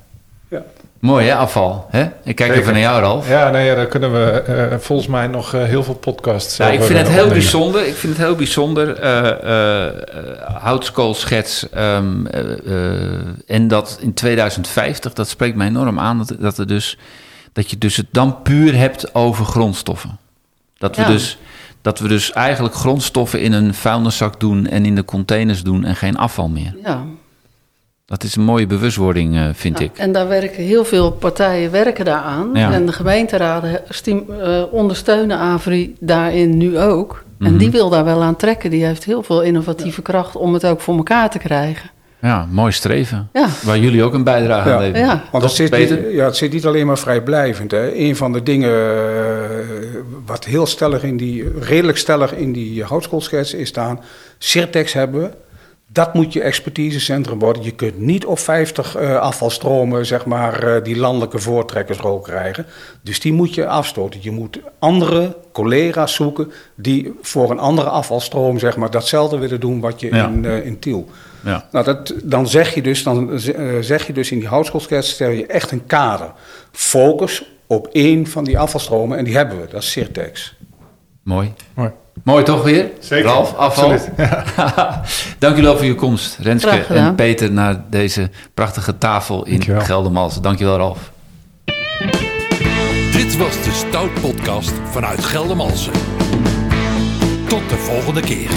Mooi 1.00 1.26
hè, 1.28 1.36
afval. 1.36 1.88
Hè? 1.90 2.02
Ik 2.04 2.12
kijk 2.24 2.38
Zeker. 2.40 2.56
even 2.56 2.72
naar 2.74 2.82
jou, 2.82 3.02
Ralf. 3.02 3.30
Ja, 3.30 3.50
nee, 3.50 3.66
ja, 3.66 3.76
daar 3.76 3.86
kunnen 3.88 4.12
we 4.14 4.30
eh, 4.32 4.78
volgens 4.78 5.08
mij 5.08 5.28
nog 5.28 5.54
eh, 5.54 5.64
heel 5.64 5.84
veel 5.84 5.94
podcasts 5.96 6.58
Ja, 6.58 6.68
ik 6.68 6.74
over, 6.74 6.86
vind 6.86 6.98
het 7.00 7.08
eh, 7.08 7.14
heel 7.14 7.24
opnemen. 7.24 7.44
bijzonder. 7.44 7.88
Ik 7.88 7.96
vind 7.96 8.18
het 8.18 8.26
heel 8.26 8.36
bijzonder. 8.36 8.96
eh 9.00 9.30
eh, 9.30 9.88
eh, 9.88 9.94
houtskoolschets. 10.64 11.70
ehm, 11.70 12.26
eh, 12.26 12.52
eh, 12.52 13.20
en 13.48 13.68
dat 13.68 13.98
in 14.02 14.14
2050, 14.14 15.14
dat 15.14 15.30
spreekt 15.30 15.56
mij 15.56 15.68
enorm 15.68 16.00
aan. 16.00 16.18
Dat, 16.18 16.36
dat, 16.40 16.58
er 16.58 16.68
dus, 16.68 16.98
dat 17.54 17.70
je 17.70 17.78
dus 17.78 17.96
het 17.96 18.08
dan 18.12 18.42
puur 18.42 18.76
hebt 18.78 19.16
over 19.16 19.46
grondstoffen. 19.46 20.18
Dat 20.78 20.96
we, 20.96 21.02
Ja. 21.02 21.08
dus, 21.08 21.38
dat 21.82 22.00
we 22.00 22.08
dus 22.08 22.32
eigenlijk 22.32 22.76
grondstoffen 22.76 23.42
in 23.42 23.54
een 23.54 23.74
vuilniszak 23.74 24.40
doen 24.40 24.68
en 24.68 24.86
in 24.86 24.96
de 24.96 25.06
containers 25.06 25.64
doen 25.64 25.84
en 25.86 25.96
geen 25.96 26.18
afval 26.18 26.48
meer. 26.50 26.76
Ja. 26.84 27.04
Dat 28.10 28.24
is 28.24 28.36
een 28.36 28.44
mooie 28.44 28.68
bewustwording, 28.68 29.36
eh, 29.36 29.44
vind 29.54 29.80
Ja, 29.80 29.86
ik. 29.86 29.92
En 29.98 30.12
daar 30.12 30.28
werken 30.28 30.64
heel 30.64 30.86
veel 30.86 31.12
partijen 31.12 31.72
werken 31.72 32.06
daaraan. 32.06 32.50
Ja. 32.54 32.72
En 32.72 32.86
de 32.86 32.92
gemeenteraden 32.92 33.82
stiem- 33.90 34.26
eh, 34.42 34.62
ondersteunen 34.72 35.38
AVRI 35.38 35.96
daarin 36.00 36.58
nu 36.58 36.80
ook. 36.80 37.24
En 37.40 37.46
Mhm. 37.50 37.58
die 37.58 37.72
wil 37.72 37.90
daar 37.90 38.06
wel 38.06 38.24
aan 38.24 38.36
trekken. 38.36 38.70
Die 38.70 38.86
heeft 38.86 39.04
heel 39.04 39.24
veel 39.24 39.42
innovatieve 39.42 40.02
kracht 40.02 40.36
om 40.36 40.54
het 40.54 40.66
ook 40.66 40.82
voor 40.82 40.96
elkaar 40.98 41.30
te 41.30 41.38
krijgen. 41.38 41.90
Ja, 42.22 42.48
mooi 42.52 42.72
streven. 42.72 43.30
Ja, 43.34 43.48
Waar 43.64 43.78
jullie 43.80 44.04
ook 44.04 44.14
een 44.14 44.24
bijdrage 44.24 44.70
Ja. 44.70 44.76
aan 44.76 44.82
leveren. 44.82 45.06
ja. 45.06 45.24
Want 45.32 45.44
het 45.44 45.54
zit, 45.54 45.78
niet, 45.78 46.00
ja, 46.12 46.26
het 46.26 46.36
zit 46.38 46.52
niet 46.54 46.66
alleen 46.66 46.86
maar 46.86 46.98
vrijblijvend. 46.98 47.72
Hè. 47.72 47.96
Een 47.96 48.16
van 48.16 48.34
de 48.34 48.44
dingen 48.44 48.70
eh, 48.72 49.58
wat 50.26 50.46
heel 50.46 50.66
stellig 50.66 51.04
in 51.04 51.18
die, 51.18 51.46
redelijk 51.60 51.98
stellig 51.98 52.34
in 52.36 52.52
die 52.54 52.84
houtskoolschets 52.84 53.54
is 53.54 53.68
staan. 53.68 54.00
Sirtex 54.38 54.94
hebben 54.94 55.22
we. 55.22 55.30
Dat 55.92 56.14
moet 56.14 56.34
je 56.34 56.42
expertisecentrum 56.42 57.40
worden. 57.40 57.64
Je 57.64 57.72
kunt 57.72 58.00
niet 58.00 58.26
op 58.26 58.40
50 58.40 58.96
eh, 58.96 59.16
afvalstromen 59.16 60.06
zeg 60.06 60.26
maar, 60.26 60.64
eh, 60.64 60.84
die 60.84 60.98
landelijke 60.98 61.40
voortrekkersrol 61.40 62.20
krijgen. 62.20 62.66
Dus 63.02 63.20
die 63.20 63.34
moet 63.34 63.54
je 63.56 63.68
afstoten. 63.68 64.20
Je 64.24 64.32
moet 64.32 64.60
andere 64.80 65.38
collega's 65.52 66.14
zoeken 66.14 66.52
die 66.76 67.14
voor 67.22 67.52
een 67.52 67.60
andere 67.60 67.90
afvalstroom 67.90 68.60
zeg 68.60 68.78
maar, 68.78 68.92
datzelfde 68.92 69.38
willen 69.38 69.60
doen 69.60 69.80
wat 69.80 70.00
je 70.00 70.16
Ja. 70.16 70.28
in, 70.28 70.46
eh, 70.46 70.66
in 70.66 70.80
Tiel. 70.80 71.10
Ja. 71.44 71.68
Nou, 71.72 71.86
dat, 71.86 72.14
dan 72.24 72.48
zeg 72.48 72.74
je 72.74 72.82
dus, 72.82 73.04
dan 73.04 73.40
zeg 73.82 74.08
je 74.08 74.14
dus 74.14 74.32
in 74.32 74.40
die 74.40 74.48
houtskoolschets 74.48 75.10
stel 75.10 75.30
je 75.30 75.46
echt 75.46 75.72
een 75.72 75.86
kader. 75.86 76.32
Focus 76.72 77.44
op 77.68 77.88
één 77.88 78.28
van 78.28 78.44
die 78.44 78.60
afvalstromen 78.60 79.18
en 79.18 79.24
die 79.24 79.36
hebben 79.36 79.62
we, 79.62 79.68
dat 79.68 79.82
is 79.82 79.92
Sirtex. 79.92 80.56
Mooi. 81.24 81.54
Mooi. 81.74 81.92
Mooi 82.24 82.44
toch 82.44 82.64
weer? 82.64 82.90
Zeker, 83.00 83.30
Ralf, 83.30 83.56
afval. 83.56 83.92
absoluut. 83.92 84.10
Dank 85.40 85.56
jullie 85.56 85.70
wel 85.70 85.78
voor 85.78 85.86
je 85.86 85.96
komst, 85.96 86.38
Renske 86.42 86.70
en 86.70 87.16
Peter, 87.16 87.52
naar 87.52 87.84
deze 87.90 88.30
prachtige 88.54 88.98
tafel 88.98 89.46
in 89.46 89.52
Dankjewel. 89.52 89.82
Geldermalsen. 89.82 90.42
Dankjewel, 90.42 90.78
Ralf. 90.78 91.12
Dit 93.12 93.38
was 93.38 93.64
de 93.64 93.72
Stout 93.72 94.22
Podcast 94.22 94.74
vanuit 94.84 95.26
Geldermalsen. 95.26 95.92
Tot 97.48 97.70
de 97.70 97.76
volgende 97.76 98.22
keer. 98.22 98.50